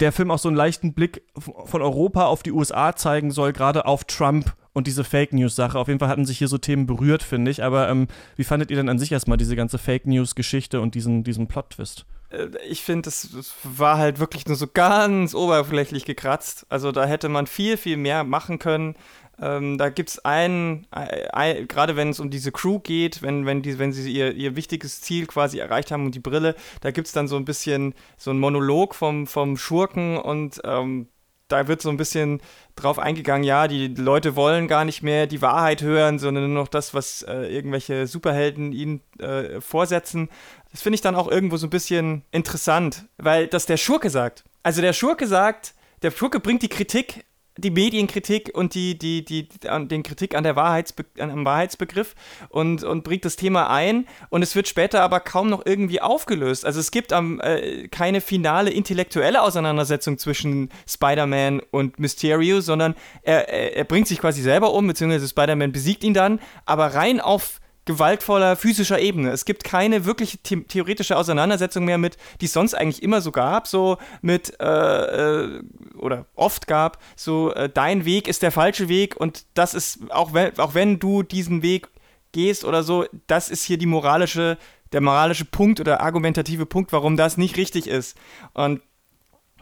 [0.00, 3.86] der Film auch so einen leichten Blick von Europa auf die USA zeigen soll, gerade
[3.86, 5.78] auf Trump und diese Fake News-Sache.
[5.78, 7.62] Auf jeden Fall hatten sich hier so Themen berührt, finde ich.
[7.62, 11.22] Aber ähm, wie fandet ihr denn an sich erstmal diese ganze Fake News-Geschichte und diesen,
[11.22, 12.06] diesen Plot-Twist?
[12.32, 16.66] Äh, ich finde, es war halt wirklich nur so ganz oberflächlich gekratzt.
[16.68, 18.96] Also da hätte man viel, viel mehr machen können.
[19.40, 23.62] Ähm, da gibt es einen, ein, gerade wenn es um diese Crew geht, wenn, wenn,
[23.62, 27.06] die, wenn sie ihr, ihr wichtiges Ziel quasi erreicht haben und die Brille, da gibt
[27.08, 31.08] es dann so ein bisschen so ein Monolog vom, vom Schurken und ähm,
[31.48, 32.40] da wird so ein bisschen
[32.76, 36.68] drauf eingegangen, ja, die Leute wollen gar nicht mehr die Wahrheit hören, sondern nur noch
[36.68, 40.30] das, was äh, irgendwelche Superhelden ihnen äh, vorsetzen.
[40.72, 44.44] Das finde ich dann auch irgendwo so ein bisschen interessant, weil das der Schurke sagt.
[44.62, 47.24] Also der Schurke sagt, der Schurke bringt die Kritik
[47.58, 52.14] die Medienkritik und die, die, die, den Kritik an der Wahrheitsbe an, am Wahrheitsbegriff
[52.48, 56.64] und, und bringt das Thema ein und es wird später aber kaum noch irgendwie aufgelöst.
[56.64, 63.48] Also es gibt ähm, äh, keine finale intellektuelle Auseinandersetzung zwischen Spider-Man und Mysterio, sondern er,
[63.48, 67.60] er, er bringt sich quasi selber um, beziehungsweise Spider-Man besiegt ihn dann, aber rein auf
[67.84, 69.30] gewaltvoller physischer Ebene.
[69.30, 73.32] Es gibt keine wirkliche the theoretische Auseinandersetzung mehr mit, die es sonst eigentlich immer so
[73.32, 75.62] gab, so mit äh, äh,
[75.96, 80.32] oder oft gab, so äh, dein Weg ist der falsche Weg und das ist, auch
[80.32, 81.88] wenn, auch wenn du diesen Weg
[82.30, 84.58] gehst oder so, das ist hier die moralische,
[84.92, 88.16] der moralische Punkt oder argumentative Punkt, warum das nicht richtig ist.
[88.54, 88.80] Und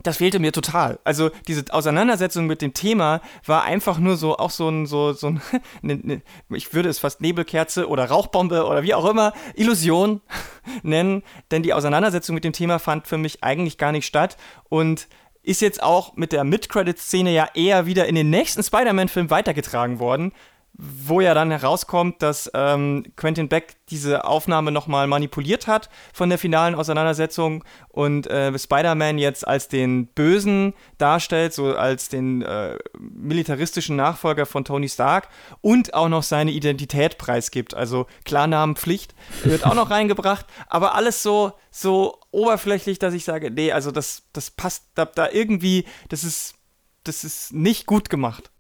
[0.03, 0.99] das fehlte mir total.
[1.05, 5.29] Also diese Auseinandersetzung mit dem Thema war einfach nur so auch so ein so so
[5.29, 5.43] ein,
[5.83, 10.21] ne, ne, ich würde es fast Nebelkerze oder Rauchbombe oder wie auch immer Illusion
[10.83, 14.37] nennen, denn die Auseinandersetzung mit dem Thema fand für mich eigentlich gar nicht statt
[14.69, 15.09] und
[15.43, 20.33] ist jetzt auch mit der Mid-Credit-Szene ja eher wieder in den nächsten Spider-Man-Film weitergetragen worden,
[20.83, 26.39] wo ja dann herauskommt, dass ähm, Quentin Beck diese Aufnahme nochmal manipuliert hat von der
[26.39, 33.97] finalen Auseinandersetzung und äh, Spider-Man jetzt als den Bösen darstellt, so als den äh, militaristischen
[33.97, 35.29] Nachfolger von Tony Stark
[35.61, 37.75] und auch noch seine Identität preisgibt.
[37.75, 39.15] Also Klarnamenpflicht
[39.45, 44.23] wird auch noch reingebracht, aber alles so, so oberflächlich, dass ich sage, nee, also das,
[44.33, 46.55] das passt da, da irgendwie, das ist,
[47.05, 48.51] das ist nicht gut gemacht.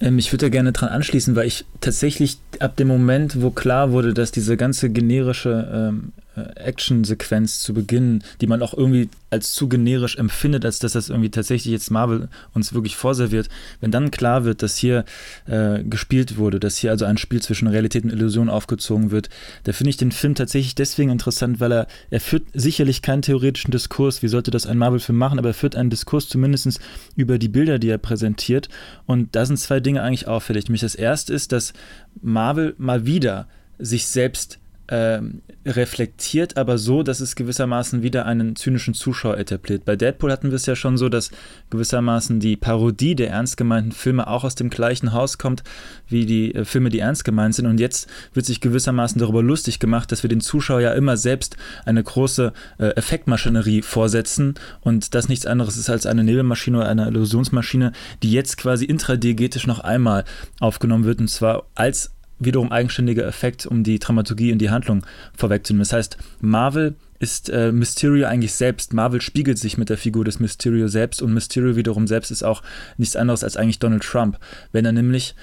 [0.00, 3.92] Ähm, ich würde da gerne dran anschließen, weil ich tatsächlich ab dem Moment, wo klar
[3.92, 9.52] wurde, dass diese ganze generische ähm, äh, Action-Sequenz zu Beginn, die man auch irgendwie als
[9.52, 13.48] zu generisch empfindet, als dass das irgendwie tatsächlich jetzt Marvel uns wirklich vorserviert,
[13.80, 15.04] wenn dann klar wird, dass hier
[15.46, 19.28] äh, gespielt wurde, dass hier also ein Spiel zwischen Realität und Illusion aufgezogen wird,
[19.64, 23.70] da finde ich den Film tatsächlich deswegen interessant, weil er, er führt sicherlich keinen theoretischen
[23.70, 26.80] Diskurs, wie sollte das ein Marvel-Film machen, aber er führt einen Diskurs zumindest
[27.16, 28.68] über die Bilder, die er präsentiert.
[29.04, 30.64] Und da sind zwei Dinge eigentlich auffällig.
[30.64, 31.72] Nämlich das erste ist, dass
[32.20, 33.46] Marvel mal wieder
[33.78, 34.58] sich selbst
[34.88, 39.84] ähm, reflektiert, aber so, dass es gewissermaßen wieder einen zynischen Zuschauer etabliert.
[39.84, 41.30] Bei Deadpool hatten wir es ja schon so, dass
[41.70, 45.64] gewissermaßen die Parodie der ernst gemeinten Filme auch aus dem gleichen Haus kommt
[46.08, 47.66] wie die äh, Filme, die ernst gemeint sind.
[47.66, 51.56] Und jetzt wird sich gewissermaßen darüber lustig gemacht, dass wir den Zuschauer ja immer selbst
[51.84, 57.08] eine große äh, Effektmaschinerie vorsetzen und das nichts anderes ist als eine Nebelmaschine oder eine
[57.08, 60.24] Illusionsmaschine, die jetzt quasi intradiegetisch noch einmal
[60.60, 65.04] aufgenommen wird und zwar als wiederum eigenständiger Effekt, um die Dramaturgie und die Handlung
[65.36, 65.82] vorwegzunehmen.
[65.82, 68.92] Das heißt, Marvel ist äh, Mysterio eigentlich selbst.
[68.92, 72.62] Marvel spiegelt sich mit der Figur des Mysterio selbst und Mysterio wiederum selbst ist auch
[72.98, 74.38] nichts anderes als eigentlich Donald Trump.
[74.72, 75.34] Wenn er nämlich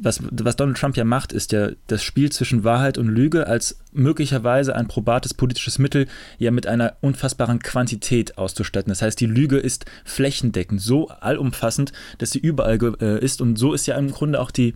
[0.00, 3.80] was, was Donald Trump ja macht, ist ja das Spiel zwischen Wahrheit und Lüge als
[3.92, 6.06] möglicherweise ein probates politisches Mittel
[6.38, 8.90] ja mit einer unfassbaren Quantität auszustatten.
[8.90, 13.72] Das heißt, die Lüge ist flächendeckend, so allumfassend, dass sie überall äh, ist und so
[13.72, 14.74] ist ja im Grunde auch die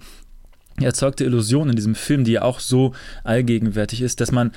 [0.81, 2.93] erzeugte Illusion in diesem Film, die ja auch so
[3.25, 4.53] allgegenwärtig ist, dass man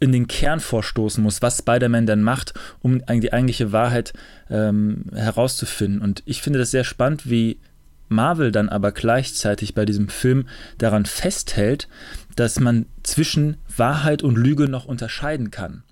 [0.00, 4.12] in den Kern vorstoßen muss, was Spider-Man dann macht, um die eigentliche Wahrheit
[4.50, 6.00] ähm, herauszufinden.
[6.00, 7.58] Und ich finde das sehr spannend, wie
[8.08, 10.46] Marvel dann aber gleichzeitig bei diesem Film
[10.78, 11.88] daran festhält,
[12.36, 15.83] dass man zwischen Wahrheit und Lüge noch unterscheiden kann.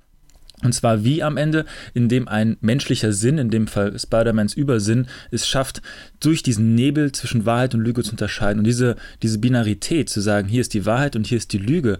[0.63, 5.47] Und zwar wie am Ende, indem ein menschlicher Sinn, in dem Fall Spider-Mans Übersinn, es
[5.47, 5.83] schafft,
[6.21, 8.61] durch diesen Nebel zwischen Wahrheit und Lüge zu unterscheiden.
[8.61, 11.99] Und diese, diese Binarität, zu sagen, hier ist die Wahrheit und hier ist die Lüge,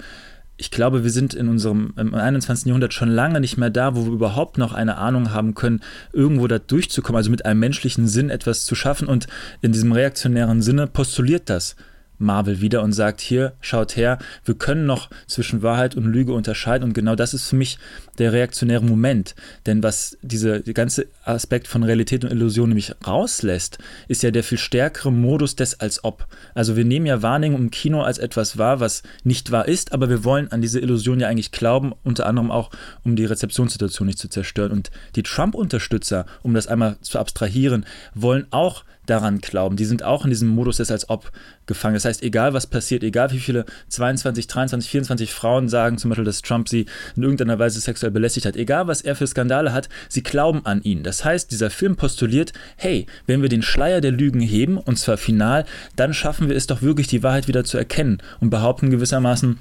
[0.59, 2.67] ich glaube, wir sind in unserem im 21.
[2.67, 5.81] Jahrhundert schon lange nicht mehr da, wo wir überhaupt noch eine Ahnung haben können,
[6.13, 9.09] irgendwo da durchzukommen, also mit einem menschlichen Sinn etwas zu schaffen.
[9.09, 9.27] Und
[9.61, 11.75] in diesem reaktionären Sinne postuliert das
[12.23, 16.85] Marvel wieder und sagt, hier, schaut her, wir können noch zwischen Wahrheit und Lüge unterscheiden
[16.85, 17.79] und genau das ist für mich
[18.19, 19.35] der reaktionäre Moment.
[19.67, 24.45] Denn was dieser die ganze Aspekt von Realität und Illusion nämlich rauslässt, ist ja der
[24.45, 26.27] viel stärkere Modus des als ob.
[26.55, 30.09] Also wir nehmen ja Wahrnehmung im Kino als etwas wahr, was nicht wahr ist, aber
[30.09, 32.71] wir wollen an diese Illusion ja eigentlich glauben, unter anderem auch,
[33.05, 34.73] um die Rezeptionssituation nicht zu zerstören.
[34.73, 39.77] Und die Trump-Unterstützer, um das einmal zu abstrahieren, wollen auch daran glauben.
[39.77, 41.33] Die sind auch in diesem Modus des als ob
[41.67, 41.95] gefangen.
[41.95, 46.25] Das heißt, egal was passiert, egal wie viele 22, 23, 24 Frauen sagen zum Beispiel,
[46.25, 46.87] dass Trump sie
[47.17, 50.83] in irgendeiner Weise sexuell belästigt hat, egal was er für Skandale hat, sie glauben an
[50.83, 51.03] ihn.
[51.03, 55.17] Das heißt, dieser Film postuliert, hey, wenn wir den Schleier der Lügen heben, und zwar
[55.17, 55.65] final,
[55.97, 59.59] dann schaffen wir es doch wirklich, die Wahrheit wieder zu erkennen und behaupten gewissermaßen,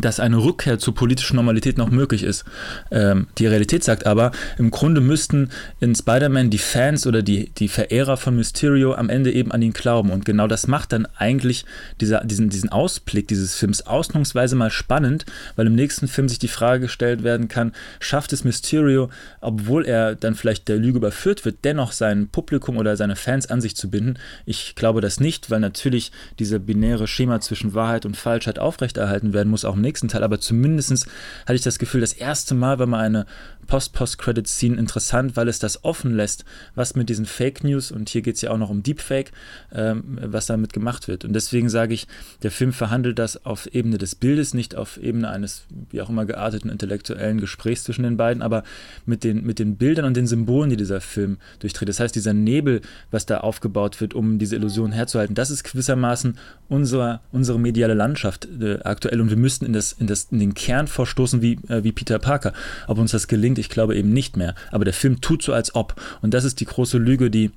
[0.00, 2.44] dass eine Rückkehr zur politischen Normalität noch möglich ist.
[2.90, 7.68] Ähm, die Realität sagt aber, im Grunde müssten in Spider-Man die Fans oder die, die
[7.68, 10.10] Verehrer von Mysterio am Ende eben an ihn glauben.
[10.10, 11.64] Und genau das macht dann eigentlich
[12.00, 16.48] dieser, diesen, diesen Ausblick dieses Films ausnahmsweise mal spannend, weil im nächsten Film sich die
[16.48, 21.58] Frage gestellt werden kann, schafft es Mysterio, obwohl er dann vielleicht der Lüge überführt wird,
[21.64, 24.18] dennoch sein Publikum oder seine Fans an sich zu binden?
[24.44, 29.50] Ich glaube das nicht, weil natürlich dieser binäre Schema zwischen Wahrheit und Falschheit aufrechterhalten werden
[29.50, 31.06] muss, auch im nächsten Teil, aber zumindest
[31.46, 33.26] hatte ich das Gefühl, das erste Mal war mal eine
[33.64, 36.44] Post-Post-Credit-Scene interessant, weil es das offen lässt,
[36.74, 39.32] was mit diesen Fake News, und hier geht es ja auch noch um Deepfake,
[39.72, 41.24] ähm, was damit gemacht wird.
[41.24, 42.06] Und deswegen sage ich,
[42.42, 46.24] der Film verhandelt das auf Ebene des Bildes, nicht auf Ebene eines, wie auch immer
[46.26, 48.62] gearteten intellektuellen Gesprächs zwischen den beiden, aber
[49.06, 51.88] mit den, mit den Bildern und den Symbolen, die dieser Film durchdreht.
[51.88, 56.38] Das heißt, dieser Nebel, was da aufgebaut wird, um diese Illusion herzuhalten, das ist gewissermaßen
[56.68, 60.54] unsere, unsere mediale Landschaft äh, aktuell und wir müssten in, das, in, das, in den
[60.54, 62.52] Kern vorstoßen wie, äh, wie Peter Parker.
[62.86, 64.54] Ob uns das gelingt, ich glaube eben nicht mehr.
[64.70, 66.00] Aber der Film tut so, als ob.
[66.22, 67.50] Und das ist die große Lüge, die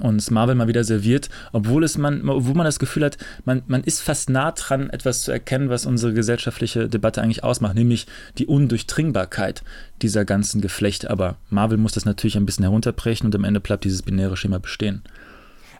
[0.00, 3.84] uns Marvel mal wieder serviert, obwohl es man, obwohl man das Gefühl hat, man, man
[3.84, 8.06] ist fast nah dran, etwas zu erkennen, was unsere gesellschaftliche Debatte eigentlich ausmacht, nämlich
[8.38, 9.62] die Undurchdringbarkeit
[10.02, 11.10] dieser ganzen Geflechte.
[11.10, 14.58] Aber Marvel muss das natürlich ein bisschen herunterbrechen und am Ende bleibt dieses binäre Schema
[14.58, 15.02] bestehen.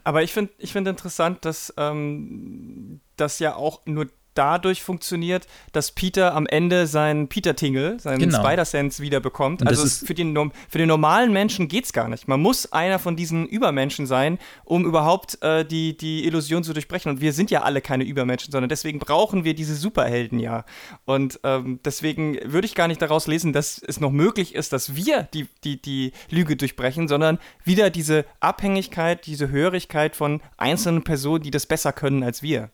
[0.05, 5.93] Aber ich finde ich find interessant, dass ähm, das ja auch nur dadurch funktioniert, dass
[5.93, 8.39] Peter am Ende seinen Peter-Tingle, seinen genau.
[8.39, 9.66] Spider-Sense wieder bekommt.
[9.66, 12.28] Also für den, für den normalen Menschen geht es gar nicht.
[12.28, 17.11] Man muss einer von diesen Übermenschen sein, um überhaupt äh, die, die Illusion zu durchbrechen.
[17.11, 20.64] Und wir sind ja alle keine Übermenschen, sondern deswegen brauchen wir diese Superhelden ja.
[21.05, 24.97] Und ähm, deswegen würde ich gar nicht daraus lesen, dass es noch möglich ist, dass
[24.97, 31.43] wir die, die, die Lüge durchbrechen, sondern wieder diese Abhängigkeit, diese Hörigkeit von einzelnen Personen,
[31.43, 32.70] die das besser können als wir.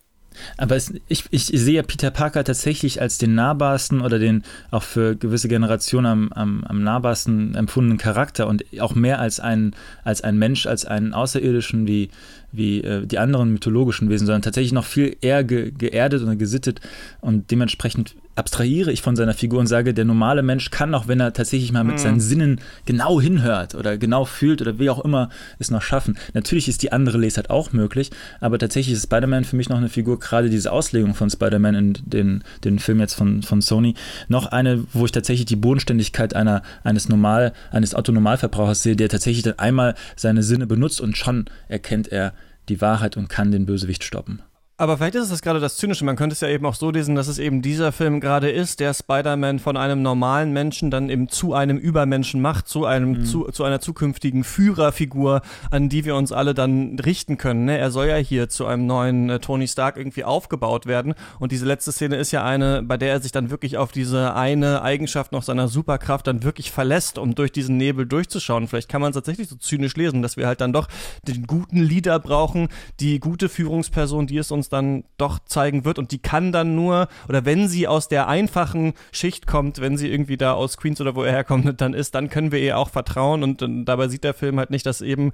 [0.56, 5.16] Aber es, ich, ich sehe Peter Parker tatsächlich als den nahbarsten oder den auch für
[5.16, 9.74] gewisse Generationen am, am, am nahbarsten empfundenen Charakter und auch mehr als ein,
[10.04, 12.10] als ein Mensch, als einen Außerirdischen wie,
[12.52, 16.80] wie äh, die anderen mythologischen Wesen, sondern tatsächlich noch viel eher ge, geerdet und gesittet
[17.20, 21.20] und dementsprechend abstrahiere ich von seiner Figur und sage, der normale Mensch kann auch, wenn
[21.20, 21.98] er tatsächlich mal mit mhm.
[21.98, 26.16] seinen Sinnen genau hinhört oder genau fühlt oder wie auch immer es noch schaffen.
[26.32, 28.10] Natürlich ist die andere Lesart auch möglich,
[28.40, 31.92] aber tatsächlich ist Spider-Man für mich noch eine Figur, gerade diese Auslegung von Spider-Man in
[32.04, 33.94] den, den Film jetzt von, von Sony,
[34.28, 39.42] noch eine, wo ich tatsächlich die Bodenständigkeit einer, eines Normal, eines Autonormalverbrauchers sehe, der tatsächlich
[39.42, 42.32] dann einmal seine Sinne benutzt und schon erkennt er
[42.68, 44.42] die Wahrheit und kann den Bösewicht stoppen.
[44.80, 46.06] Aber vielleicht ist es gerade das Zynische.
[46.06, 48.80] Man könnte es ja eben auch so lesen, dass es eben dieser Film gerade ist,
[48.80, 53.24] der Spider-Man von einem normalen Menschen dann eben zu einem Übermenschen macht, zu einem mhm.
[53.26, 57.66] zu, zu einer zukünftigen Führerfigur, an die wir uns alle dann richten können.
[57.66, 57.76] Ne?
[57.76, 61.12] Er soll ja hier zu einem neuen äh, Tony Stark irgendwie aufgebaut werden.
[61.38, 64.34] Und diese letzte Szene ist ja eine, bei der er sich dann wirklich auf diese
[64.34, 68.66] eine Eigenschaft noch seiner Superkraft dann wirklich verlässt, um durch diesen Nebel durchzuschauen.
[68.66, 70.88] Vielleicht kann man es tatsächlich so zynisch lesen, dass wir halt dann doch
[71.28, 72.68] den guten Leader brauchen,
[72.98, 75.98] die gute Führungsperson, die es uns dann doch zeigen wird.
[75.98, 80.08] Und die kann dann nur, oder wenn sie aus der einfachen Schicht kommt, wenn sie
[80.08, 82.90] irgendwie da aus Queens oder wo er herkommt, dann ist, dann können wir ihr auch
[82.90, 83.42] vertrauen.
[83.42, 85.32] Und, und dabei sieht der Film halt nicht, dass eben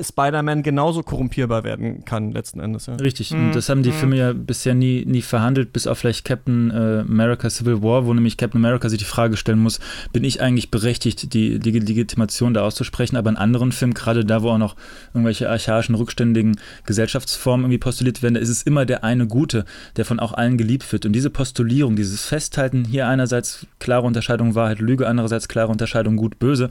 [0.00, 2.86] Spider-Man genauso korrumpierbar werden kann, letzten Endes.
[2.86, 2.94] Ja.
[2.94, 3.46] Richtig, mhm.
[3.46, 3.94] und das haben die mhm.
[3.94, 8.14] Filme ja bisher nie, nie verhandelt, bis auf vielleicht Captain äh, America Civil War, wo
[8.14, 9.80] nämlich Captain America sich die Frage stellen muss,
[10.12, 14.42] bin ich eigentlich berechtigt, die, die Legitimation da auszusprechen, aber in anderen Filmen, gerade da,
[14.42, 14.76] wo auch noch
[15.12, 19.64] irgendwelche archaischen, rückständigen Gesellschaftsformen irgendwie postuliert werden, da ist es immer der eine Gute,
[19.96, 21.06] der von auch allen geliebt wird.
[21.06, 26.38] Und diese Postulierung, dieses Festhalten, hier einerseits klare Unterscheidung Wahrheit, Lüge, andererseits klare Unterscheidung Gut,
[26.38, 26.70] Böse,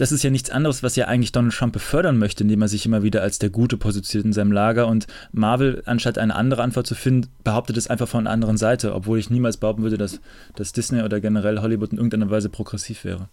[0.00, 2.86] das ist ja nichts anderes, was ja eigentlich Donald Trump befördern möchte, indem er sich
[2.86, 4.86] immer wieder als der Gute positioniert in seinem Lager.
[4.86, 8.94] Und Marvel, anstatt eine andere Antwort zu finden, behauptet es einfach von der anderen Seite,
[8.94, 10.22] obwohl ich niemals behaupten würde, dass,
[10.56, 13.28] dass Disney oder generell Hollywood in irgendeiner Weise progressiv wäre.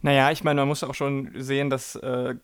[0.00, 2.34] Naja, ich meine, man muss auch schon sehen, dass äh,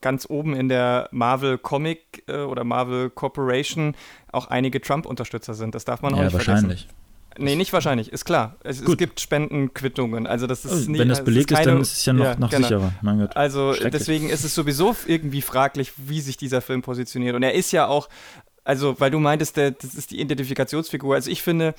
[0.00, 3.96] ganz oben in der Marvel Comic äh, oder Marvel Corporation
[4.30, 5.74] auch einige Trump-Unterstützer sind.
[5.74, 6.82] Das darf man auch ja, nicht wahrscheinlich.
[6.82, 6.99] vergessen.
[7.38, 8.56] Nee, nicht wahrscheinlich, ist klar.
[8.62, 10.26] Es, es gibt Spendenquittungen.
[10.26, 12.12] Also das ist oh, nie, Wenn das belegt ist, keine, ist, dann ist es ja
[12.12, 12.68] noch, ja, noch genau.
[12.68, 13.36] sicherer.
[13.36, 17.36] Also deswegen ist es sowieso irgendwie fraglich, wie sich dieser Film positioniert.
[17.36, 18.08] Und er ist ja auch,
[18.64, 21.14] also weil du meintest, der, das ist die Identifikationsfigur.
[21.14, 21.74] Also ich finde,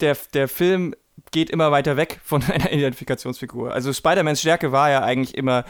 [0.00, 0.94] der, der Film
[1.30, 3.72] geht immer weiter weg von einer Identifikationsfigur.
[3.72, 5.64] Also Spider-Mans Stärke war ja eigentlich immer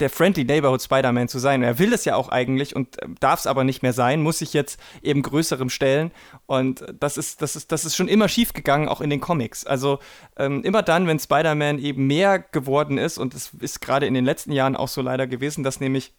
[0.00, 1.62] der Friendly Neighborhood Spider-Man zu sein.
[1.62, 4.38] er will das ja auch eigentlich und ähm, darf es aber nicht mehr sein, muss
[4.38, 6.10] sich jetzt eben größerem stellen.
[6.46, 9.64] Und das ist, das ist, das ist schon immer schief gegangen, auch in den Comics.
[9.66, 9.98] Also
[10.36, 14.24] ähm, immer dann, wenn Spider-Man eben mehr geworden ist, und es ist gerade in den
[14.24, 16.12] letzten Jahren auch so leider gewesen, dass nämlich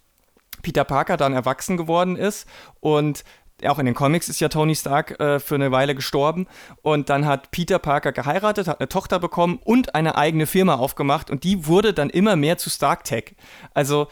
[0.63, 2.47] Peter Parker dann erwachsen geworden ist
[2.79, 3.23] und
[3.65, 6.47] auch in den Comics ist ja Tony Stark äh, für eine Weile gestorben.
[6.81, 11.29] Und dann hat Peter Parker geheiratet, hat eine Tochter bekommen und eine eigene Firma aufgemacht.
[11.31, 13.35] Und die wurde dann immer mehr zu Stark Tech.
[13.73, 14.07] Also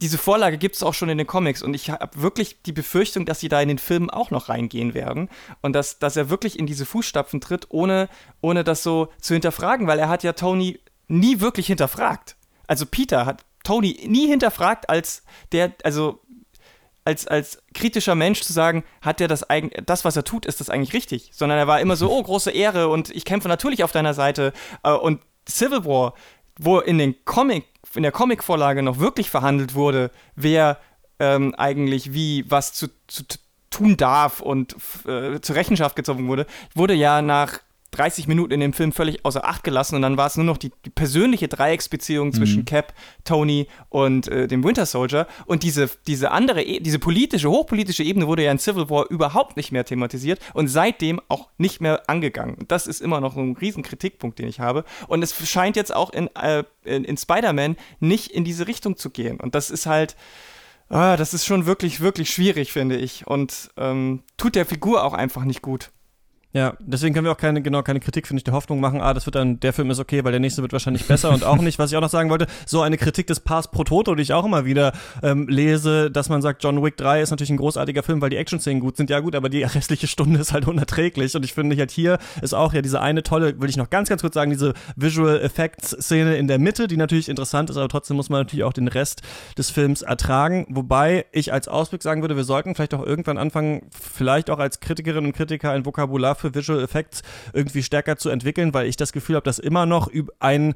[0.00, 1.62] diese Vorlage gibt es auch schon in den Comics.
[1.62, 4.94] Und ich habe wirklich die Befürchtung, dass sie da in den Filmen auch noch reingehen
[4.94, 5.28] werden.
[5.62, 8.08] Und dass, dass er wirklich in diese Fußstapfen tritt, ohne,
[8.40, 12.36] ohne das so zu hinterfragen, weil er hat ja Tony nie wirklich hinterfragt.
[12.66, 16.20] Also Peter hat Tony nie hinterfragt als der, also
[17.04, 20.60] als, als kritischer Mensch zu sagen, hat er das eigentlich, das, was er tut, ist
[20.60, 21.30] das eigentlich richtig?
[21.32, 24.52] Sondern er war immer so, oh, große Ehre und ich kämpfe natürlich auf deiner Seite.
[24.82, 26.14] Äh, und Civil War,
[26.58, 30.78] wo in den Comic, in der Comicvorlage noch wirklich verhandelt wurde, wer
[31.18, 33.24] ähm, eigentlich wie was zu, zu
[33.70, 34.76] tun darf und
[35.06, 37.60] äh, zur Rechenschaft gezogen wurde, wurde ja nach
[37.92, 40.58] 30 Minuten in dem Film völlig außer Acht gelassen und dann war es nur noch
[40.58, 42.32] die, die persönliche Dreiecksbeziehung mhm.
[42.32, 47.50] zwischen Cap, Tony und äh, dem Winter Soldier und diese, diese andere, e diese politische,
[47.50, 51.80] hochpolitische Ebene wurde ja in Civil War überhaupt nicht mehr thematisiert und seitdem auch nicht
[51.80, 52.54] mehr angegangen.
[52.54, 55.94] Und das ist immer noch ein riesen Kritikpunkt, den ich habe und es scheint jetzt
[55.94, 59.86] auch in, äh, in, in Spider-Man nicht in diese Richtung zu gehen und das ist
[59.86, 60.16] halt
[60.90, 65.14] ah, das ist schon wirklich, wirklich schwierig, finde ich und ähm, tut der Figur auch
[65.14, 65.90] einfach nicht gut.
[66.52, 69.14] Ja, deswegen können wir auch keine, genau, keine Kritik, finde ich, der Hoffnung machen, ah,
[69.14, 71.58] das wird dann, der Film ist okay, weil der nächste wird wahrscheinlich besser und auch
[71.58, 74.22] nicht, was ich auch noch sagen wollte, so eine Kritik des Pars pro Toto, die
[74.22, 74.92] ich auch immer wieder
[75.22, 78.36] ähm, lese, dass man sagt, John Wick 3 ist natürlich ein großartiger Film, weil die
[78.36, 81.36] Action-Szenen gut sind, ja gut, aber die restliche Stunde ist halt unerträglich.
[81.36, 84.08] Und ich finde halt hier ist auch ja diese eine tolle, will ich noch ganz,
[84.08, 88.16] ganz kurz sagen, diese Visual Effects-Szene in der Mitte, die natürlich interessant ist, aber trotzdem
[88.16, 89.22] muss man natürlich auch den Rest
[89.56, 93.82] des Films ertragen, wobei ich als Ausblick sagen würde, wir sollten vielleicht auch irgendwann anfangen,
[93.92, 97.22] vielleicht auch als Kritikerinnen und Kritiker ein Vokabular für Visual Effects
[97.52, 100.74] irgendwie stärker zu entwickeln, weil ich das Gefühl habe, dass immer noch ein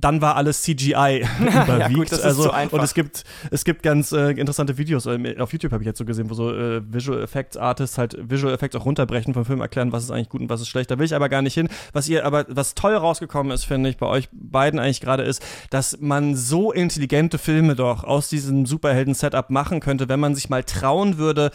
[0.00, 1.68] dann war alles CGI überwiegt.
[1.68, 2.78] ja, gut, das also, ist so einfach.
[2.78, 5.98] Und es gibt, es gibt ganz äh, interessante Videos, äh, auf YouTube habe ich jetzt
[5.98, 9.60] so gesehen, wo so äh, Visual Effects Artists halt Visual Effects auch runterbrechen vom Film,
[9.60, 10.90] erklären, was ist eigentlich gut und was ist schlecht.
[10.90, 11.68] Da will ich aber gar nicht hin.
[11.92, 15.42] Was ihr aber, was toll rausgekommen ist, finde ich, bei euch beiden eigentlich gerade ist,
[15.70, 20.62] dass man so intelligente Filme doch aus diesem Superhelden-Setup machen könnte, wenn man sich mal
[20.62, 21.50] trauen würde,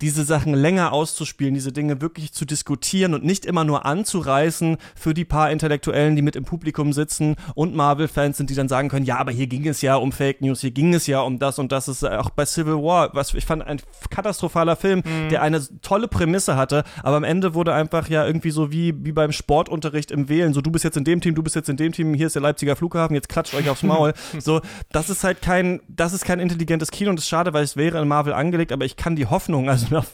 [0.00, 5.14] diese Sachen länger auszuspielen, diese Dinge wirklich zu diskutieren und nicht immer nur anzureißen für
[5.14, 9.06] die paar Intellektuellen, die mit im Publikum sitzen und Marvel-Fans sind, die dann sagen können,
[9.06, 11.60] ja, aber hier ging es ja um Fake News, hier ging es ja um das
[11.60, 11.86] und das.
[11.86, 13.80] ist auch bei Civil War, was ich fand, ein
[14.10, 15.28] katastrophaler Film, mhm.
[15.28, 19.12] der eine tolle Prämisse hatte, aber am Ende wurde einfach ja irgendwie so wie, wie
[19.12, 21.76] beim Sportunterricht im Wählen, so du bist jetzt in dem Team, du bist jetzt in
[21.76, 24.12] dem Team, hier ist der Leipziger Flughafen, jetzt klatscht euch aufs Maul.
[24.40, 27.62] so, das ist halt kein, das ist kein intelligentes Kino und das ist schade, weil
[27.62, 30.06] es wäre in Marvel angelegt, aber ich kann die Hoffnung, also nach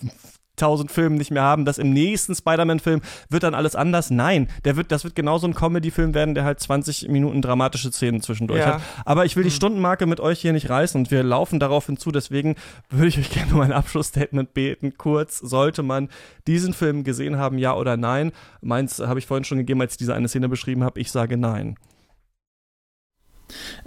[0.61, 4.11] tausend Filmen nicht mehr haben, dass im nächsten Spider-Man-Film wird dann alles anders.
[4.11, 8.21] Nein, der wird, das wird genauso ein Comedy-Film werden, der halt 20 Minuten dramatische Szenen
[8.21, 8.75] zwischendurch ja.
[8.75, 8.83] hat.
[9.05, 9.57] Aber ich will die hm.
[9.57, 12.11] Stundenmarke mit euch hier nicht reißen und wir laufen darauf hinzu.
[12.11, 12.57] Deswegen
[12.91, 14.95] würde ich euch gerne um ein Abschlussstatement beten.
[14.97, 16.09] Kurz, sollte man
[16.47, 18.33] diesen Film gesehen haben, ja oder nein?
[18.61, 21.01] Meins habe ich vorhin schon gegeben, als ich diese eine Szene beschrieben habe.
[21.01, 21.77] Ich sage nein.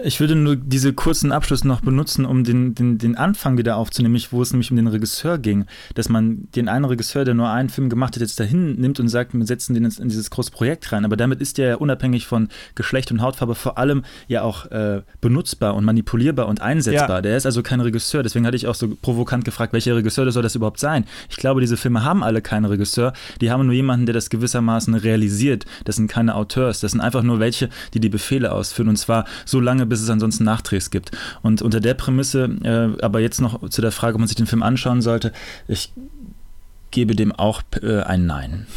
[0.03, 4.19] Ich würde nur diese kurzen Abschluss noch benutzen, um den, den, den Anfang wieder aufzunehmen,
[4.31, 5.65] wo es nämlich um den Regisseur ging.
[5.95, 9.07] Dass man den einen Regisseur, der nur einen Film gemacht hat, jetzt dahin nimmt und
[9.07, 11.05] sagt, wir setzen den jetzt in dieses große Projekt rein.
[11.05, 15.01] Aber damit ist der ja unabhängig von Geschlecht und Hautfarbe vor allem ja auch äh,
[15.21, 17.17] benutzbar und manipulierbar und einsetzbar.
[17.17, 17.21] Ja.
[17.21, 18.23] Der ist also kein Regisseur.
[18.23, 21.05] Deswegen hatte ich auch so provokant gefragt, welcher Regisseur soll das überhaupt sein?
[21.29, 23.13] Ich glaube, diese Filme haben alle keinen Regisseur.
[23.41, 25.65] Die haben nur jemanden, der das gewissermaßen realisiert.
[25.85, 26.79] Das sind keine Auteurs.
[26.79, 28.89] Das sind einfach nur welche, die die Befehle ausführen.
[28.89, 31.11] Und zwar so lange, bis es ansonsten Nachdrehs gibt.
[31.41, 34.47] Und unter der Prämisse, äh, aber jetzt noch zu der Frage, ob man sich den
[34.47, 35.31] Film anschauen sollte,
[35.67, 35.91] ich
[36.91, 38.67] gebe dem auch äh, ein Nein.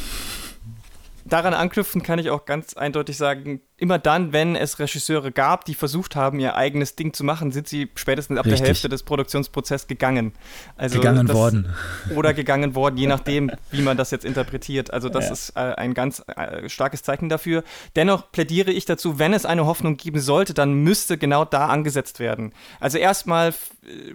[1.29, 5.74] Daran anknüpfen kann ich auch ganz eindeutig sagen, immer dann, wenn es Regisseure gab, die
[5.74, 8.61] versucht haben, ihr eigenes Ding zu machen, sind sie spätestens ab Richtig.
[8.61, 10.33] der Hälfte des Produktionsprozesses gegangen.
[10.77, 11.74] Also Gegangen das, worden.
[12.14, 14.93] Oder gegangen worden, je nachdem, wie man das jetzt interpretiert.
[14.93, 15.33] Also das Ja.
[15.33, 17.64] ist äh, ein ganz äh, starkes Zeichen dafür.
[17.97, 22.18] Dennoch plädiere ich dazu, wenn es eine Hoffnung geben sollte, dann müsste genau da angesetzt
[22.20, 22.53] werden.
[22.81, 23.55] Also erstmal äh,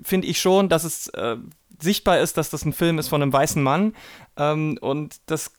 [0.03, 1.37] finde ich schon, dass es äh,
[1.79, 3.93] sichtbar ist, dass das ein Film ist von einem weißen Mann
[4.37, 5.51] ähm, und das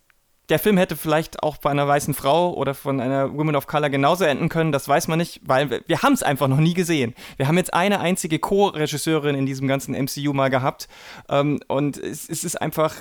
[0.53, 3.89] der Film hätte vielleicht auch bei einer weißen Frau oder von einer Woman of Color
[3.89, 6.75] genauso enden können, das weiß man nicht, weil wir, wir haben es einfach noch nie
[6.75, 7.15] gesehen.
[7.39, 10.89] Wir haben jetzt eine einzige Co-Regisseurin in diesem ganzen MCU mal gehabt
[11.31, 12.95] ähm, und es, es ist einfach,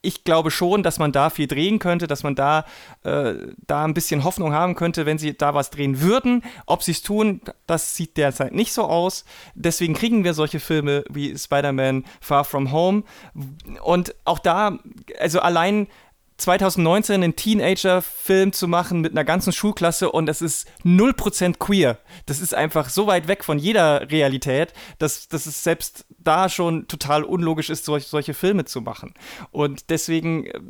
[0.00, 2.64] ich glaube schon, dass man da viel drehen könnte, dass man da,
[3.02, 3.34] äh,
[3.66, 6.44] da ein bisschen Hoffnung haben könnte, wenn sie da was drehen würden.
[6.64, 9.26] Ob sie es tun, das sieht derzeit nicht so aus.
[9.54, 13.02] Deswegen kriegen wir solche Filme wie Spider-Man Far From Home.
[13.82, 14.78] Und auch da,
[15.18, 15.88] also allein
[16.38, 21.98] 2019 einen Teenager-Film zu machen mit einer ganzen Schulklasse und es ist 0% queer.
[22.26, 26.88] Das ist einfach so weit weg von jeder Realität, dass, dass es selbst da schon
[26.88, 29.14] total unlogisch ist, solch, solche Filme zu machen.
[29.50, 30.60] Und deswegen, äh,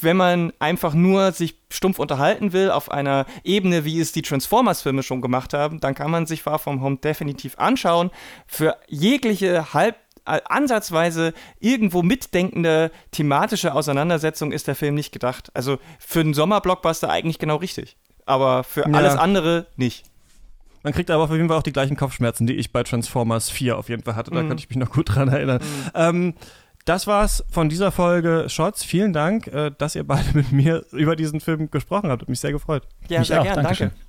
[0.00, 5.02] wenn man einfach nur sich stumpf unterhalten will auf einer Ebene, wie es die Transformers-Filme
[5.02, 8.10] schon gemacht haben, dann kann man sich Far From Home definitiv anschauen.
[8.46, 9.96] Für jegliche halb
[10.26, 15.50] ansatzweise irgendwo mitdenkende thematische Auseinandersetzung ist der Film nicht gedacht.
[15.54, 17.96] Also für einen Sommerblockbuster eigentlich genau richtig.
[18.26, 18.94] Aber für Ja.
[18.94, 20.04] alles andere nicht.
[20.82, 23.76] Man kriegt aber auf jeden Fall auch die gleichen Kopfschmerzen, die ich bei Transformers 4
[23.78, 24.30] auf jeden Fall hatte.
[24.30, 24.48] Da Mhm.
[24.48, 25.60] könnte ich mich noch gut dran erinnern.
[25.94, 26.34] Ähm,
[26.84, 28.84] das war's von dieser Folge Shots.
[28.84, 32.22] Vielen Dank, äh, dass ihr beide mit mir über diesen Film gesprochen habt.
[32.22, 32.86] Hat mich sehr gefreut.
[33.08, 33.88] Ja, Mich sehr auch, gern, Dankeschön.
[33.90, 34.02] danke.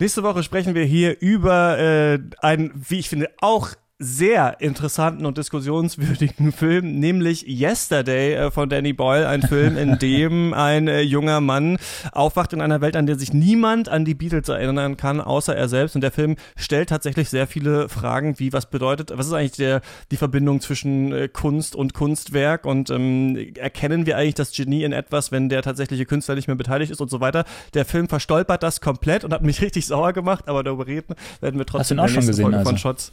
[0.00, 3.70] Nächste Woche sprechen wir hier über äh, einen, wie ich finde, auch
[4.00, 10.54] sehr interessanten und diskussionswürdigen Film, nämlich Yesterday äh, von Danny Boyle, ein Film, in dem
[10.54, 11.78] ein äh, junger Mann
[12.12, 15.68] aufwacht in einer Welt, an der sich niemand an die Beatles erinnern kann, außer er
[15.68, 15.96] selbst.
[15.96, 19.80] Und der Film stellt tatsächlich sehr viele Fragen, wie was bedeutet, was ist eigentlich der,
[20.12, 24.92] die Verbindung zwischen äh, Kunst und Kunstwerk und ähm, erkennen wir eigentlich das Genie in
[24.92, 27.44] etwas, wenn der tatsächliche Künstler nicht mehr beteiligt ist und so weiter.
[27.74, 31.58] Der Film verstolpert das komplett und hat mich richtig sauer gemacht, aber darüber reden werden
[31.58, 32.76] wir trotzdem ihn auch in der schon gesehen, Folge von also?
[32.76, 33.12] Shots.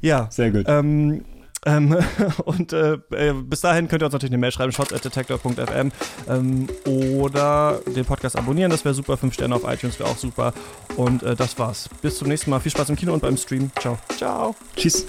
[0.00, 0.64] Ja, Sehr gut.
[0.68, 1.24] ähm,
[1.64, 1.96] ähm,
[2.44, 5.92] und äh, äh, bis dahin könnt ihr uns natürlich eine Mail schreiben, shots.detector.fm
[6.28, 9.16] ähm, oder den Podcast abonnieren, das wäre super.
[9.16, 10.52] Fünf Sterne auf iTunes wäre auch super.
[10.96, 11.88] Und äh, das war's.
[12.00, 12.60] Bis zum nächsten Mal.
[12.60, 13.70] Viel Spaß im Kino und beim Stream.
[13.78, 13.98] Ciao.
[14.16, 14.54] Ciao.
[14.76, 15.06] Tschüss.